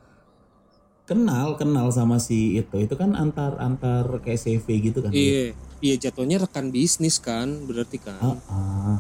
kenal 1.05 1.57
kenal 1.57 1.89
sama 1.89 2.21
si 2.21 2.57
itu 2.57 2.77
itu 2.77 2.95
kan 2.97 3.17
antar 3.17 3.57
antar 3.57 4.21
kayak 4.21 4.37
CV 4.37 4.67
gitu 4.85 5.01
kan 5.01 5.13
Iya, 5.13 5.57
iya 5.81 5.97
jatuhnya 5.97 6.37
rekan 6.39 6.69
bisnis 6.69 7.17
kan, 7.17 7.65
berarti 7.65 7.99
kan. 7.99 8.21
Ah, 8.21 8.37
ah. 8.49 8.99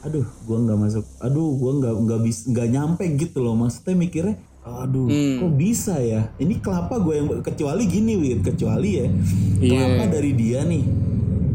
aduh 0.00 0.24
gua 0.44 0.60
nggak 0.60 0.78
masuk 0.78 1.04
aduh 1.16 1.56
gua 1.56 1.72
nggak 1.80 1.94
nggak 1.96 2.20
bisa 2.22 2.42
nggak 2.52 2.68
nyampe 2.70 3.04
gitu 3.16 3.40
loh 3.40 3.56
maksudnya 3.56 3.96
mikirnya 3.96 4.36
aduh 4.60 5.08
Hmm. 5.08 5.36
kok 5.40 5.52
bisa 5.56 5.96
ya 5.96 6.28
ini 6.36 6.56
kelapa 6.56 7.00
gue 7.00 7.14
yang 7.16 7.28
kecuali 7.40 7.84
gini 7.84 8.12
Wit 8.16 8.40
kecuali 8.42 9.00
ya 9.00 9.06
Iya. 9.60 9.68
kelapa 9.72 10.04
dari 10.10 10.32
dia 10.32 10.60
nih 10.62 10.84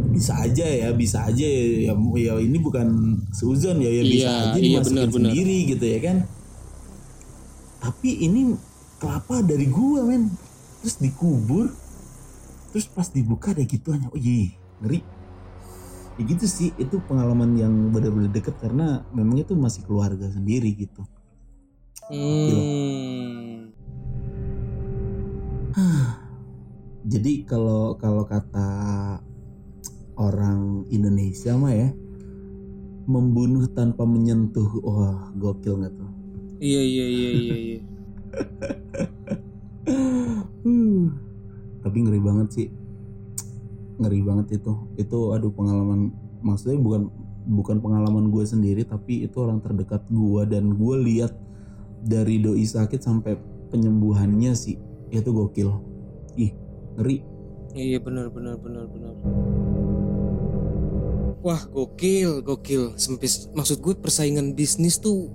bisa 0.10 0.34
aja 0.36 0.65
ya 0.65 0.89
bisa 0.91 1.24
aja 1.24 1.45
ya, 1.45 1.89
ya, 1.89 1.93
ya 1.93 2.34
ini 2.38 2.58
bukan 2.58 2.89
seuzon 3.30 3.78
ya 3.80 3.89
ya 3.89 4.02
bisa 4.04 4.26
Iya, 4.26 4.34
aja 4.50 4.58
iya, 4.58 4.65
dimasukin 4.65 4.98
benar. 4.98 5.13
sendiri 5.13 5.58
gitu 5.69 5.86
ya 5.86 6.00
kan 6.02 6.17
tapi 7.80 8.10
ini 8.19 8.41
kelapa 8.98 9.39
dari 9.41 9.67
gua 9.69 10.04
men 10.04 10.28
terus 10.82 10.98
dikubur 10.98 11.69
terus 12.69 12.86
pas 12.89 13.10
dibuka 13.10 13.51
ada 13.51 13.65
gituannya 13.65 14.10
oh 14.13 14.19
iya 14.19 14.53
ngeri 14.82 15.01
ya 16.19 16.23
gitu 16.27 16.45
sih 16.45 16.69
itu 16.75 16.99
pengalaman 17.08 17.55
yang 17.55 17.73
benar-benar 17.89 18.29
deket 18.29 18.60
karena 18.60 19.08
memang 19.15 19.39
itu 19.39 19.55
masih 19.55 19.84
keluarga 19.88 20.27
sendiri 20.29 20.69
gitu 20.75 21.03
Hmm. 22.10 23.69
jadi 27.12 27.45
kalau 27.45 27.93
kalau 28.01 28.25
kata 28.25 28.65
orang 30.17 30.89
Indonesia 30.89 31.53
mah 31.53 31.69
ya 31.69 31.93
membunuh 33.05 33.69
tanpa 33.69 34.10
menyentuh 34.10 34.65
wah 34.82 35.29
gokil 35.38 35.86
nggak 35.86 35.93
tuh 35.93 36.10
Iya, 36.60 36.82
iya, 36.84 37.05
iya, 37.08 37.29
iya, 37.32 37.55
iya. 37.55 37.79
Hmm. 40.67 41.15
Tapi 41.89 42.06
ngeri 42.06 42.21
banget 42.21 42.47
sih 42.54 42.67
ngeri 43.97 44.21
banget 44.21 44.62
itu 44.62 44.78
itu 45.02 45.19
aduh 45.34 45.49
pengalaman 45.49 46.13
maksudnya 46.45 46.78
bukan 46.78 47.10
bukan 47.49 47.82
pengalaman 47.82 48.30
gue 48.30 48.45
sendiri 48.45 48.86
tapi 48.86 49.25
itu 49.25 49.41
orang 49.41 49.58
terdekat 49.58 50.06
gue 50.06 50.41
dan 50.45 50.78
gue 50.78 50.95
lihat 51.02 51.34
dari 52.06 52.38
doi 52.38 52.62
sakit 52.62 53.02
sampai 53.02 53.41
penyembuhannya 53.73 54.54
sih 54.54 54.78
itu 55.10 55.30
gokil 55.34 55.82
ih 56.38 56.54
ngeri 57.02 57.39
Iya, 57.69 58.02
benar, 58.02 58.34
benar, 58.34 58.58
benar, 58.58 58.89
benar. 58.89 59.13
Wah, 61.45 61.62
gokil, 61.69 62.41
gokil. 62.41 62.97
Sempis, 62.97 63.45
maksud 63.54 63.78
gue 63.78 63.93
persaingan 63.93 64.58
bisnis 64.58 64.97
tuh 64.97 65.30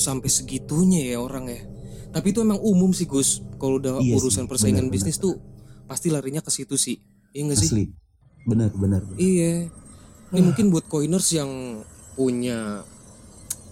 sampai 0.00 0.32
segitunya 0.32 1.12
ya 1.12 1.20
orang 1.20 1.52
ya. 1.52 1.60
Tapi 2.08 2.32
itu 2.32 2.40
emang 2.40 2.56
umum 2.64 2.96
sih 2.96 3.04
Gus. 3.04 3.44
Kalau 3.60 3.76
udah 3.76 4.00
Iya 4.00 4.16
sih, 4.16 4.16
urusan 4.16 4.48
persaingan 4.48 4.88
benar, 4.88 4.94
bisnis 4.96 5.20
tuh 5.20 5.36
pasti 5.88 6.12
larinya 6.12 6.44
ke 6.44 6.52
situ 6.52 6.76
sih. 6.76 7.00
Iya 7.32 7.50
gak 7.50 7.58
sih? 7.58 7.70
asli 7.72 7.84
benar 8.44 8.70
benar 8.76 9.00
benar. 9.04 9.18
Iya. 9.18 9.68
Ini 10.28 10.40
mungkin 10.44 10.68
buat 10.68 10.84
coiners 10.86 11.32
yang 11.32 11.80
punya 12.12 12.84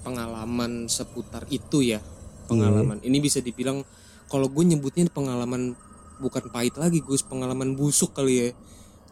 pengalaman 0.00 0.88
seputar 0.88 1.44
itu 1.48 1.84
ya. 1.84 2.00
Pengalaman. 2.46 3.02
Ini 3.02 3.18
bisa 3.18 3.42
dibilang 3.42 3.82
kalau 4.26 4.48
gue 4.48 4.64
nyebutnya 4.64 5.06
pengalaman 5.10 5.74
bukan 6.16 6.48
pahit 6.48 6.74
lagi 6.80 7.04
Gus, 7.04 7.20
pengalaman 7.20 7.76
busuk 7.76 8.16
kali 8.16 8.34
ya. 8.34 8.48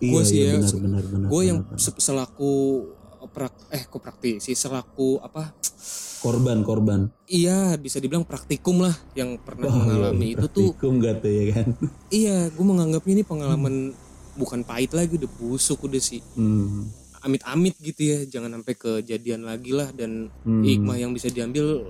iya 0.01 0.11
Gue 0.11 0.23
sih 0.27 0.37
iya 0.41 0.59
ya, 0.59 0.59
benar 0.59 0.75
benar 0.81 1.05
benar 1.07 1.29
Gue 1.31 1.43
yang 1.47 1.59
benar, 1.63 1.77
benar. 1.77 1.85
se- 1.85 2.01
selaku 2.03 2.53
prak 3.27 3.53
eh 3.69 3.83
kok 3.83 3.99
praktisi 3.99 4.53
selaku 4.53 5.19
apa? 5.19 5.53
korban 6.19 6.61
korban 6.61 7.01
Iya, 7.25 7.77
bisa 7.77 8.01
dibilang 8.01 8.25
praktikum 8.25 8.81
lah 8.81 8.97
yang 9.13 9.37
pernah 9.37 9.69
Wah, 9.69 9.77
mengalami 9.79 10.27
iya, 10.27 10.35
itu 10.35 10.47
tuh. 10.49 10.73
praktikum 10.73 10.97
gak 10.99 11.21
tuh 11.21 11.31
ya 11.31 11.45
kan 11.53 11.67
Iya, 12.09 12.37
gue 12.49 12.65
menganggapnya 12.65 13.13
ini 13.13 13.25
pengalaman 13.25 13.75
bukan 14.35 14.61
pahit 14.63 14.91
lagi, 14.91 15.15
udah 15.15 15.31
busuk 15.31 15.85
udah 15.85 16.01
sih. 16.01 16.25
hmm. 16.35 17.05
amit-amit 17.21 17.73
gitu 17.79 18.01
ya 18.05 18.19
jangan 18.27 18.53
sampai 18.55 18.75
kejadian 18.75 19.43
lagi 19.43 19.73
lah 19.73 19.89
dan 19.91 20.29
Hmm. 20.43 20.61
hikmah 20.61 20.97
yang 20.97 21.13
bisa 21.13 21.29
diambil 21.29 21.89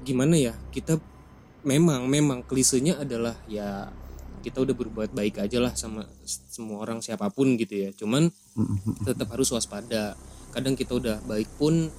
gimana 0.00 0.34
ya 0.34 0.54
kita 0.70 0.94
memang 1.60 2.06
memang 2.06 2.42
klisenya 2.42 2.98
adalah 2.98 3.34
ya 3.44 3.90
kita 4.38 4.58
udah 4.60 4.72
berbuat 4.72 5.10
baik 5.10 5.38
aja 5.38 5.58
lah 5.58 5.72
sama 5.72 6.06
semua 6.24 6.80
orang 6.80 6.98
siapa 6.98 7.28
pun 7.28 7.54
gitu 7.54 7.74
ya. 7.74 7.90
Cuman 7.92 8.30
tetap 9.02 9.28
harus 9.28 9.50
waspada. 9.50 10.14
Kadang 10.48 10.74
kita 10.74 10.94
udah 10.94 11.16
baik 11.22 11.48
pun 11.54 11.92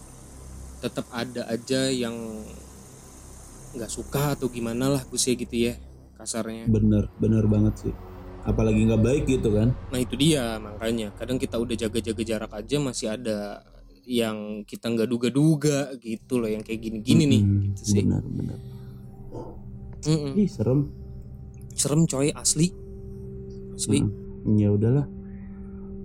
tetap 0.79 1.05
ada 1.11 1.43
aja 1.45 1.87
yang 1.87 2.15
nggak 3.69 3.87
suka 3.87 4.33
atau 4.33 4.49
gimana 4.49 4.89
lah 4.89 5.03
ya 5.05 5.35
gitu 5.35 5.55
ya 5.69 5.77
kasarnya. 6.15 6.65
Bener 6.65 7.07
bener 7.15 7.45
banget 7.45 7.87
sih. 7.87 7.93
Apalagi 8.41 8.87
nggak 8.87 9.03
baik 9.03 9.23
gitu 9.27 9.53
kan? 9.53 9.75
Nah 9.91 9.99
itu 9.99 10.15
dia 10.15 10.57
makanya. 10.57 11.11
Kadang 11.13 11.37
kita 11.37 11.59
udah 11.59 11.75
jaga-jaga 11.75 12.23
jarak 12.25 12.51
aja 12.51 12.75
masih 12.79 13.07
ada 13.11 13.61
yang 14.03 14.65
kita 14.65 14.89
nggak 14.89 15.05
duga-duga 15.05 15.93
gitu 16.01 16.41
loh 16.41 16.49
yang 16.49 16.65
kayak 16.65 16.81
gini-gini 16.81 17.29
nih 17.29 17.41
Hmm, 17.45 17.61
gitu 17.69 17.81
sih. 17.85 18.01
benar 18.01 18.25
benar 18.25 18.57
Mm-mm. 20.01 20.33
ih 20.33 20.49
serem 20.49 20.89
Serem 21.79 22.03
coy 22.03 22.27
asli. 22.35 22.75
Asli. 23.71 24.03
Hmm, 24.03 24.59
ya 24.59 24.75
udahlah 24.75 25.07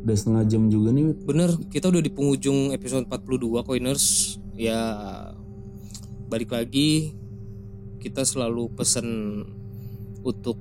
udah 0.04 0.14
setengah 0.14 0.44
jam 0.46 0.70
juga 0.70 0.94
nih. 0.94 1.10
Bener 1.26 1.50
kita 1.66 1.90
udah 1.90 1.98
di 1.98 2.12
penghujung 2.14 2.70
episode 2.70 3.10
42 3.10 3.66
Coiners 3.66 4.36
ya 4.54 4.78
balik 6.30 6.54
lagi 6.54 7.16
kita 7.98 8.22
selalu 8.22 8.70
pesen 8.76 9.08
untuk 10.22 10.60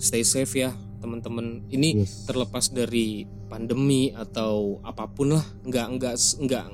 stay 0.00 0.26
safe 0.26 0.66
ya 0.66 0.74
teman-teman. 0.98 1.62
Ini 1.70 2.02
Yes. 2.02 2.26
terlepas 2.26 2.72
dari 2.72 3.28
pandemi 3.46 4.10
atau 4.10 4.82
apa 4.82 5.06
pun 5.06 5.34
lah 5.36 5.44
nggak 5.62 5.86
nggak 5.98 6.14
nggak 6.46 6.66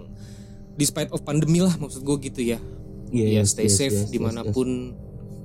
despite 0.76 1.08
of 1.08 1.24
pandemi 1.24 1.64
lah 1.64 1.72
maksud 1.80 2.04
gue 2.04 2.16
gitu 2.28 2.44
ya 2.44 2.60
Iya, 3.08 3.26
ya 3.26 3.40
yes, 3.40 3.56
stay 3.56 3.64
yes, 3.64 3.76
safe 3.80 3.96
yes, 3.96 4.02
yes, 4.06 4.12
di 4.12 4.18
mana 4.20 4.44
pun 4.44 4.92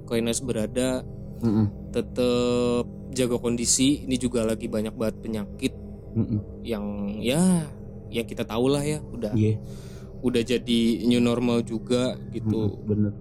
Coiners 0.03 0.43
berada 0.43 1.07
yes. 1.41 1.43
Mm-mm, 1.43 1.67
tetap 1.91 2.83
jaga 3.11 3.35
kondisi 3.35 4.05
ini 4.05 4.15
juga 4.15 4.41
lagi 4.41 4.65
banyak 4.65 4.93
banget 4.93 5.15
penyakit 5.19 5.73
mm-mm. 6.13 6.39
yang 6.61 6.85
ya 7.17 7.67
yang 8.07 8.23
kita 8.23 8.43
tahu 8.43 8.67
lah 8.67 8.79
ya 8.79 9.01
udah 9.01 9.31
Iya, 9.31 9.59
udah 10.21 10.41
jadi 10.41 10.79
new 11.03 11.19
normal 11.19 11.61
juga 11.61 12.13
gitu 12.29 12.71
mm-mm, 12.71 12.85
bener 12.85 13.13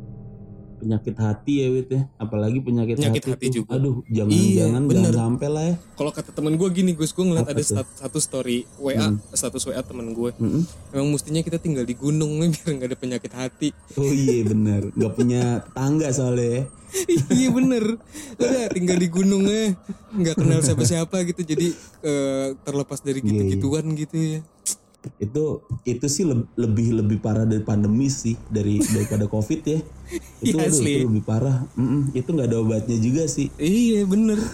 penyakit 0.76 1.12
hati 1.14 1.60
ya 1.60 1.68
Wit 1.68 1.88
ya 1.88 2.08
apalagi 2.16 2.56
penyakit, 2.58 2.96
Penyakit 2.96 3.20
hati, 3.22 3.32
hati 3.36 3.46
tuh. 3.50 3.54
juga. 3.60 3.76
aduh 3.76 4.00
jangan 4.08 4.32
Iya, 4.32 4.56
jangan 4.64 4.82
bener. 4.82 4.96
jangan 5.04 5.12
sampai 5.20 5.48
lah 5.48 5.64
ya 5.66 5.74
kalau 5.92 6.08
kata 6.10 6.30
temen 6.32 6.54
gue 6.56 6.68
gini 6.70 6.90
gue 6.90 7.04
gue 7.04 7.20
ngeliat 7.22 7.44
Apa 7.44 7.52
ada 7.52 7.62
stat- 7.62 7.96
satu 7.98 8.16
story 8.16 8.64
wa 8.78 8.90
Hmm. 8.90 9.20
status 9.30 9.62
wa 9.62 9.76
temen 9.76 10.06
gue 10.10 10.30
Mm-mm. 10.34 10.62
emang 10.90 11.08
mestinya 11.12 11.40
kita 11.40 11.58
tinggal 11.58 11.84
di 11.84 11.92
gunung 11.92 12.32
nih 12.38 12.48
biar 12.54 12.70
nggak 12.72 12.88
ada 12.88 12.98
penyakit 12.98 13.32
hati 13.34 13.68
oh 13.92 14.08
iya 14.08 14.40
bener 14.42 14.88
nggak 14.90 15.12
punya 15.12 15.42
tangga 15.70 16.08
soalnya 16.08 16.48
ya 16.48 16.62
iya 17.36 17.48
bener. 17.48 17.84
Udah 18.34 18.66
tinggal 18.68 18.96
di 18.96 19.08
gunungnya 19.08 19.76
nggak 20.10 20.36
kenal 20.36 20.60
siapa-siapa 20.60 21.22
gitu. 21.24 21.42
Jadi 21.44 21.68
eh, 22.00 22.46
terlepas 22.60 22.98
dari 22.98 23.20
Iya, 23.20 23.28
gitu-gituan 23.28 23.84
gitu 23.94 24.16
ya. 24.16 24.40
Itu 25.16 25.44
itu 25.82 26.06
sih 26.06 26.24
leb- 26.24 26.52
lebih 26.54 26.92
lebih 26.94 27.18
parah 27.18 27.44
dari 27.44 27.60
pandemi 27.60 28.06
sih. 28.06 28.36
Dari 28.46 28.78
daripada 28.82 29.24
covid 29.24 29.60
ya. 29.62 29.80
Itu, 30.42 30.56
Iya, 30.56 30.66
aduh, 30.66 30.80
itu 30.80 31.06
lebih 31.06 31.22
parah. 31.22 31.56
Mm-mm, 31.72 32.10
itu 32.12 32.28
nggak 32.28 32.48
ada 32.48 32.58
obatnya 32.58 32.96
juga 32.96 33.24
sih. 33.24 33.48
Iya 33.56 34.04
bener. 34.04 34.38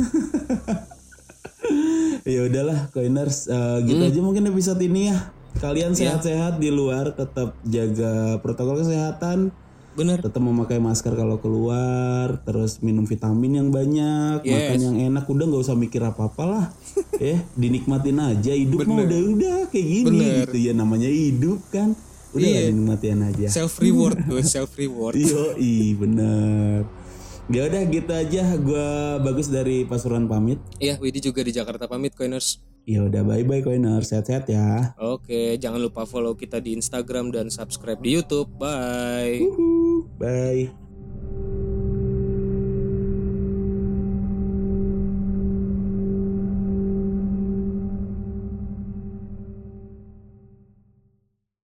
Ya 2.26 2.42
udahlah 2.42 2.90
coiners 2.90 3.46
Eh, 3.46 3.78
gitu 3.84 3.98
Hmm. 3.98 4.10
aja 4.10 4.20
mungkin 4.20 4.44
episode 4.46 4.82
ini 4.82 5.10
ya. 5.10 5.30
Kalian 5.56 5.94
Iya. 5.94 6.18
sehat-sehat 6.18 6.58
di 6.58 6.70
luar. 6.70 7.14
Tetap 7.14 7.54
jaga 7.62 8.12
protokol 8.40 8.82
kesehatan 8.82 9.54
bener 9.96 10.18
tetap 10.20 10.38
memakai 10.38 10.76
masker 10.76 11.16
kalau 11.16 11.40
keluar 11.40 12.44
terus 12.44 12.78
minum 12.78 13.02
vitamin 13.02 13.58
yang 13.58 13.68
banyak 13.72 14.44
Yes. 14.44 14.52
makan 14.52 14.78
yang 14.78 14.96
enak 15.10 15.24
udah 15.24 15.44
nggak 15.48 15.62
usah 15.64 15.74
mikir 15.74 16.04
apa 16.04 16.28
apalah 16.28 16.70
ya 17.16 17.40
dinikmatin 17.60 18.20
aja 18.20 18.52
hidup 18.52 18.84
mah 18.84 19.00
Bener. 19.00 19.08
udah 19.08 19.20
udah 19.32 19.58
kayak 19.72 19.86
gini 19.88 20.06
Bener. 20.06 20.36
gitu 20.44 20.56
ya 20.60 20.72
namanya 20.76 21.08
hidup 21.08 21.60
kan 21.72 21.96
udah 22.30 22.44
lah 22.44 22.60
Iya. 22.60 22.68
dinikmatin 22.68 23.20
aja 23.24 23.46
self 23.48 23.80
reward 23.80 24.20
gue 24.28 24.42
self 24.44 24.76
reward 24.76 25.16
Yo, 25.16 25.56
bener. 25.96 26.84
Ya 27.46 27.62
udah 27.70 27.82
gitu 27.86 28.10
aja. 28.10 28.58
Gua 28.58 29.22
bagus 29.22 29.46
dari 29.46 29.86
Pasuruan 29.86 30.26
pamit. 30.26 30.58
Iya 30.82 30.98
Widi 30.98 31.22
juga 31.22 31.46
di 31.46 31.54
Jakarta 31.54 31.86
pamit 31.86 32.10
coiners 32.10 32.58
Ya 32.86 33.02
udah 33.02 33.26
bye 33.26 33.42
bye 33.42 33.66
koiner, 33.66 33.98
sehat-sehat 33.98 34.46
ya. 34.46 34.94
Oke, 35.02 35.58
jangan 35.58 35.82
lupa 35.82 36.06
follow 36.06 36.38
kita 36.38 36.62
di 36.62 36.70
Instagram 36.70 37.34
dan 37.34 37.50
subscribe 37.50 37.98
di 37.98 38.14
YouTube. 38.14 38.46
Bye. 38.54 39.42
Uhuh, 39.42 39.85
bye. 40.18 40.72